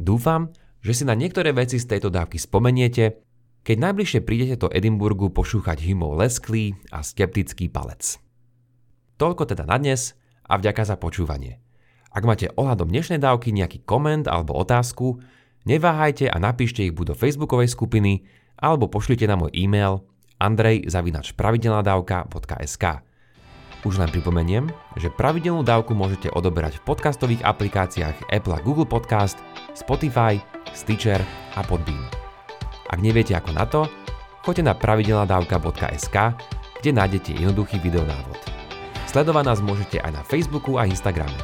Dúfam, 0.00 0.48
že 0.80 0.96
si 0.96 1.04
na 1.04 1.12
niektoré 1.12 1.52
veci 1.52 1.76
z 1.76 1.84
tejto 1.84 2.08
dávky 2.08 2.40
spomeniete, 2.40 3.20
keď 3.62 3.76
najbližšie 3.78 4.20
prídete 4.24 4.56
do 4.58 4.72
Edinburgu 4.72 5.28
pošúchať 5.28 5.84
Humov 5.84 6.18
lesklý 6.18 6.74
a 6.88 7.04
skeptický 7.04 7.68
palec. 7.68 8.16
Toľko 9.20 9.44
teda 9.44 9.68
na 9.68 9.76
dnes 9.76 10.16
a 10.48 10.56
vďaka 10.58 10.88
za 10.88 10.96
počúvanie. 10.96 11.62
Ak 12.10 12.24
máte 12.26 12.48
ohľadom 12.56 12.88
dnešnej 12.88 13.20
dávky 13.20 13.54
nejaký 13.54 13.84
koment 13.84 14.26
alebo 14.26 14.56
otázku, 14.56 15.20
neváhajte 15.68 16.26
a 16.32 16.36
napíšte 16.40 16.82
ich 16.82 16.96
buď 16.96 17.12
do 17.12 17.16
facebookovej 17.16 17.70
skupiny 17.70 18.26
alebo 18.58 18.90
pošlite 18.90 19.26
na 19.28 19.36
môj 19.38 19.50
e-mail 19.54 20.02
andrej.pravidelnadavka.sk 20.42 22.84
Už 23.86 23.94
len 23.98 24.10
pripomeniem, 24.10 24.70
že 24.98 25.10
pravidelnú 25.14 25.62
dávku 25.62 25.94
môžete 25.94 26.30
odoberať 26.34 26.82
v 26.82 26.84
podcastových 26.90 27.46
aplikáciách 27.46 28.14
Apple 28.30 28.54
a 28.54 28.60
Google 28.62 28.86
Podcast, 28.86 29.38
Spotify, 29.78 30.38
Stitcher 30.74 31.22
a 31.54 31.62
Podbean. 31.62 32.06
Ak 32.90 33.00
neviete 33.00 33.34
ako 33.38 33.52
na 33.54 33.64
to, 33.64 33.88
choďte 34.42 34.66
na 34.66 34.74
pravidelnadavka.sk, 34.76 36.16
kde 36.82 36.90
nájdete 36.90 37.38
jednoduchý 37.38 37.78
videonávod. 37.78 38.42
Sledovať 39.06 39.44
nás 39.44 39.60
môžete 39.62 40.02
aj 40.02 40.12
na 40.18 40.22
Facebooku 40.26 40.80
a 40.80 40.88
Instagrame. 40.88 41.36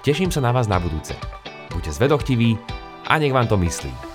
Teším 0.00 0.32
sa 0.32 0.40
na 0.40 0.52
vás 0.54 0.70
na 0.70 0.80
budúce. 0.80 1.14
Buďte 1.72 1.92
zvedochtiví 1.96 2.56
a 3.08 3.18
nech 3.20 3.34
vám 3.34 3.48
to 3.48 3.56
myslí. 3.60 4.09